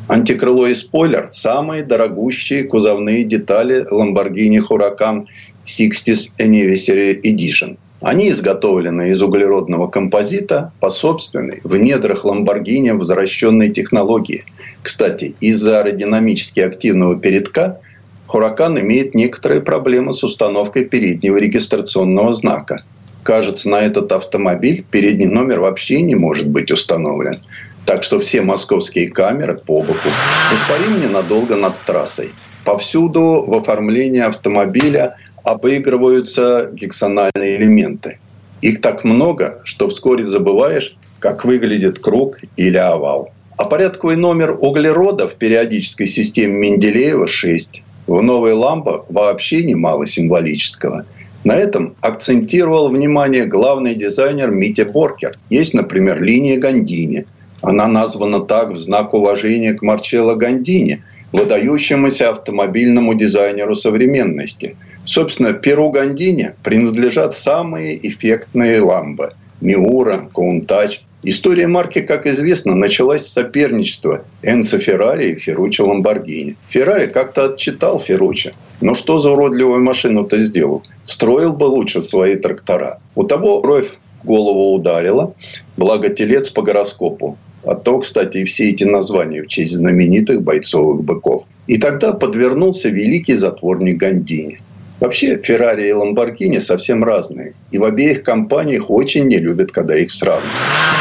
[0.09, 5.27] Антикрыло и спойлер– самые дорогущие кузовные детали Lamborghini Huracan
[5.65, 7.77] 60th Anniversary Edition.
[8.01, 14.45] Они изготовлены из углеродного композита по собственной, в недрах Lamborghini возвращенной технологии.
[14.83, 17.81] Кстати, из-за аэродинамически активного передка
[18.29, 22.85] Huracan имеет некоторые проблемы с установкой переднего регистрационного знака.
[23.27, 27.41] Кажется, на этот автомобиль передний номер вообще не может быть установлен.
[27.85, 30.09] Так что все московские камеры по боку
[30.53, 32.31] воспарим ненадолго над трассой.
[32.65, 38.21] Повсюду в оформлении автомобиля обыгрываются гексональные элементы.
[38.61, 43.33] Их так много, что вскоре забываешь, как выглядит круг или овал.
[43.59, 47.83] А порядковый номер углерода в периодической системе Менделеева 6.
[48.07, 51.07] В новой лампе вообще немало символического.
[51.47, 55.39] На этом акцентировал внимание главный дизайнер Митя Боркер.
[55.49, 57.25] Есть, например, линия Гандини.
[57.63, 64.75] Она названа так в знак уважения к Марчелло Гандини, выдающемуся автомобильному дизайнеру современности.
[65.05, 73.33] Собственно, Перу Гандини принадлежат самые эффектные ламбы– Миура, Каунтач, История марки, как известно, началась с
[73.33, 76.55] соперничества Энцо Феррари и Ферруччи Ламборгини.
[76.69, 78.55] Феррари как-то отчитал Ферруччи.
[78.81, 80.85] Но что за уродливую машину-то сделал?
[81.03, 83.01] Строил бы лучше свои трактора.
[83.17, 85.35] У того кровь в голову ударила,
[85.77, 87.37] благо телец по гороскопу.
[87.65, 91.43] А то, кстати, и все эти названия в честь знаменитых бойцовых быков.
[91.67, 94.61] И тогда подвернулся великий затворник Гандини.
[94.99, 97.53] Вообще, Феррари и Ламборгини совсем разные.
[97.71, 100.53] И в обеих компаниях очень не любят, когда их сравнивают.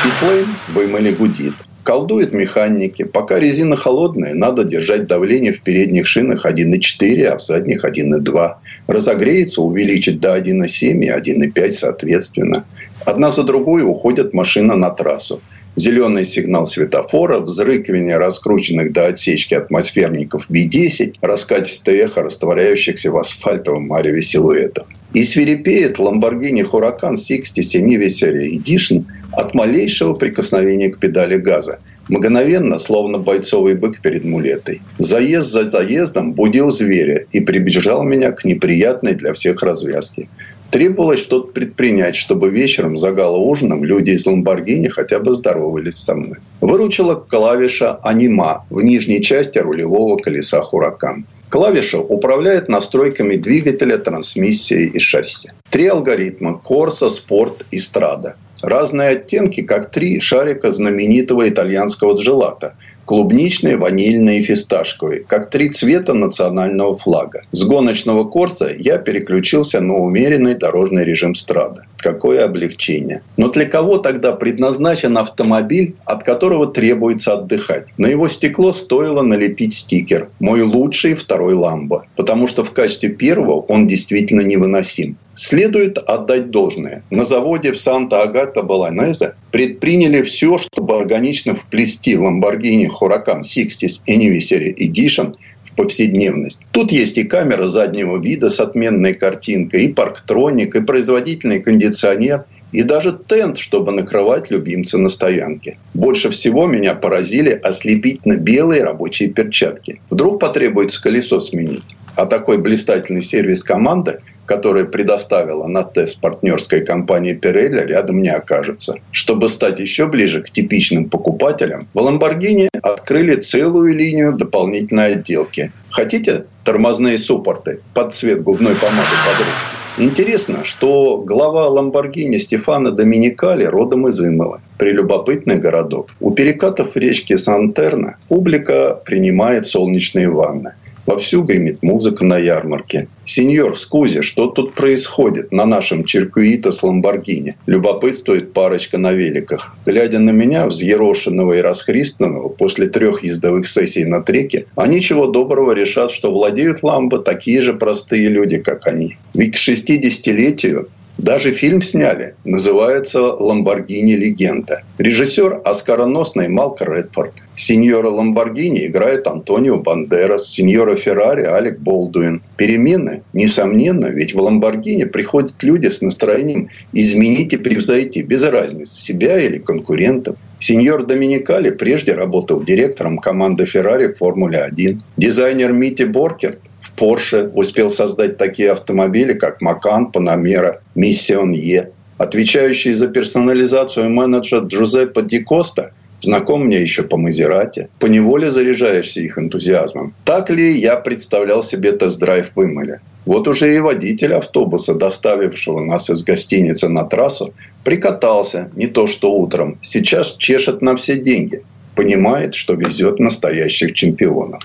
[0.04, 1.54] Питлейн вымыли гудит.
[1.84, 3.04] Колдуют механики.
[3.04, 8.54] Пока резина холодная, надо держать давление в передних шинах 1,4, а в задних 1,2.
[8.88, 12.66] Разогреется, увеличить до 1,7 и 1,5 соответственно.
[13.06, 15.42] Одна за другой уходит машина на трассу
[15.76, 24.22] зеленый сигнал светофора, взрыкивание раскрученных до отсечки атмосферников V10, раскатистое эхо растворяющихся в асфальтовом мареве
[24.22, 24.88] силуэтов.
[25.14, 31.80] И свирепеет Lamborghini Huracan 60 Anniversary Edition от малейшего прикосновения к педали газа.
[32.08, 34.82] Мгновенно, словно бойцовый бык перед мулетой.
[35.00, 40.28] Заезд за заездом будил зверя и прибежал меня к неприятной для всех развязке.
[40.76, 46.40] Требовалось что-то предпринять, чтобы вечером за ужином люди из Ламборгини хотя бы здоровались со мной.
[46.60, 51.28] Выручила клавиша «Анима» в нижней части рулевого колеса «Хуракан».
[51.48, 55.52] Клавиша управляет настройками двигателя, трансмиссии и шасси.
[55.70, 58.34] Три алгоритма– Corsa, Sport и Strada.
[58.62, 62.76] Разные оттенки, как три шарика знаменитого итальянского джелата–
[63.06, 67.44] клубничный, ванильный и фисташковый, как три цвета национального флага.
[67.52, 71.86] С гоночного корса я переключился на умеренный дорожный режим страда.
[72.06, 73.24] Какое облегчение.
[73.36, 77.88] Но для кого тогда предназначен автомобиль, от которого требуется отдыхать?
[77.98, 83.62] На его стекло стоило налепить стикер «Мой лучший второй Ламбо», потому что в качестве первого
[83.62, 85.18] он действительно невыносим.
[85.34, 87.04] Следует отдать должное.
[87.10, 95.34] На заводе в Санта-Агата-Баланезе предприняли все, чтобы органично вплести Lamborghini Huracan 60 Anniversary Edition
[95.66, 96.60] в повседневность.
[96.72, 102.46] Тут есть и камера заднего вида с отменной картинкой, и парктроник, и производительный кондиционер,
[102.76, 105.78] и даже тент, чтобы накрывать любимца на стоянке.
[105.94, 110.02] Больше всего меня поразили ослепительно белые рабочие перчатки.
[110.10, 111.96] Вдруг потребуется колесо сменить.
[112.16, 118.96] А такой блистательный сервис команды– которая предоставила на тест партнерская компания Pirelli, рядом не окажется.
[119.12, 125.72] Чтобы стать еще ближе к типичным покупателям, в Lamborghini открыли целую линию дополнительной отделки.
[125.90, 129.85] Хотите тормозные суппорты под цвет губной помады подружки?
[129.98, 136.10] Интересно, что глава Ламборгини Стефана Доминикали родом из Имела, прелюбопытный городок.
[136.20, 140.74] У перекатов речки Сантерна публика принимает солнечные ванны.
[141.06, 143.08] Вовсю гремит музыка на ярмарке.
[143.26, 149.76] «Сеньор, скузи, что тут происходит на нашем Черкуита с Ламборгини?» Любопытствует парочка на великах.
[149.86, 155.74] Глядя на меня, взъерошенного и расхристанного, после трех ездовых сессий на треке, они чего доброго
[155.74, 159.18] решат, что владеют Ламбо такие же простые люди, как они.
[159.34, 162.36] Ведь к 60-летию даже фильм сняли.
[162.44, 164.14] Называется «Ламборгини.
[164.14, 164.84] Легенда».
[164.98, 167.34] Режиссер оскароносный Малк Редфорд.
[167.56, 170.50] Сеньора Ламборгини играет Антонио Бандерас.
[170.50, 172.42] Сеньора Феррари Алек Болдуин.
[172.58, 173.24] Перемены?
[173.34, 179.58] Несомненно, ведь в Ламборгини приходят люди с настроением изменить и превзойти, без разницы, себя или
[179.58, 180.36] конкурентов.
[180.66, 185.00] Сеньор Доминикали прежде работал директором команды Феррари в Формуле-1.
[185.16, 191.92] Дизайнер Мити Боркерт в Porsche успел создать такие автомобили, как Макан, Панамера, Миссион Е.
[192.18, 197.90] Отвечающий за персонализацию менеджер Джузеппе Ди Коста знаком мне еще по Мазерати.
[198.00, 200.16] Поневоле заряжаешься их энтузиазмом.
[200.24, 203.02] Так ли я представлял себе тест-драйв в Имоле?
[203.26, 207.54] Вот уже и водитель автобуса, доставившего нас из гостиницы на трассу,
[207.84, 209.78] прикатался, не то что утром.
[209.82, 211.64] Сейчас чешет на все деньги.
[211.96, 214.62] Понимает, что везет настоящих чемпионов.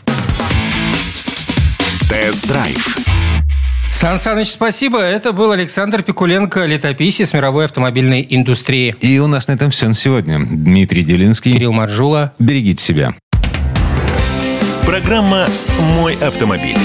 [2.10, 2.98] Тест-драйв.
[3.92, 4.98] Сан Саныч, спасибо.
[4.98, 8.94] Это был Александр Пикуленко, летописец мировой автомобильной индустрии.
[9.00, 10.38] И у нас на этом все на сегодня.
[10.38, 11.52] Дмитрий Делинский.
[11.52, 12.32] Кирилл Маржула.
[12.38, 13.14] Берегите себя.
[14.86, 15.46] Программа
[15.96, 16.78] «Мой автомобиль».